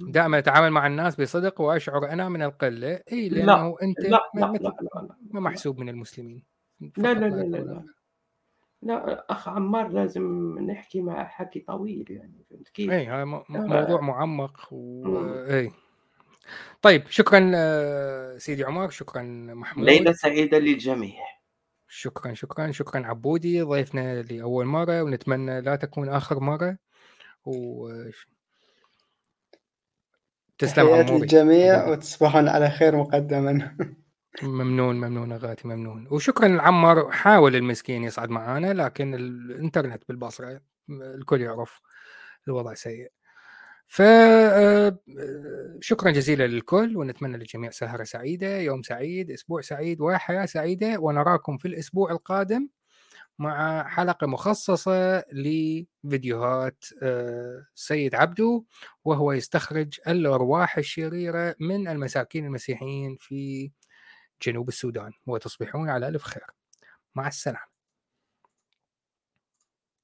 [0.00, 3.00] دائما- أتعامل مع الناس بصدق وأشعر أنا من القلة.
[3.12, 6.42] إي لا، لأنه أنت لا ما- لا لا لا لا ما محسوب من المسلمين.
[6.80, 7.82] لا لا لا لا لا
[8.82, 9.26] لا.
[9.30, 13.66] أخ عمار لازم نحكي مع حكي طويل يعني فهمت كيف؟ إي هذا مو- مو- آه.
[13.66, 15.04] موضوع معمق و.
[15.50, 15.70] إي.
[16.82, 19.22] طيب شكرا آه، سيدي عمر شكرا
[19.54, 19.86] محمود.
[19.86, 21.20] ليلة سعيدة للجميع.
[21.88, 26.78] شكرا شكرا شكرا عبودي ضيفنا لأول مرة ونتمنى لا تكون آخر مرة.
[27.44, 27.88] و
[30.58, 31.18] تسلم عموري.
[31.18, 31.88] للجميع.
[31.88, 33.76] وتصبحون على خير مقدما.
[34.42, 36.08] ممنون ممنون اغاتي ممنون.
[36.10, 40.60] وشكرا لعمر حاول المسكين يصعد معانا لكن الإنترنت بالبصرة
[40.90, 41.80] الكل يعرف
[42.48, 43.12] الوضع سيء.
[43.86, 44.98] ف آه،
[45.80, 51.68] شكرا جزيلا للكل ونتمنى للجميع سهرة سعيدة يوم سعيد أسبوع سعيد وحياه سعيدة ونراكم في
[51.68, 52.68] الأسبوع القادم
[53.38, 58.64] مع حلقة مخصصة لفيديوهات آه، سيد عبدو
[59.04, 63.70] وهو يستخرج الأرواح الشريرة من المساكين المسيحيين في
[64.42, 66.46] جنوب السودان وتصبحون على ألف خير.
[67.16, 67.75] مع السلامة.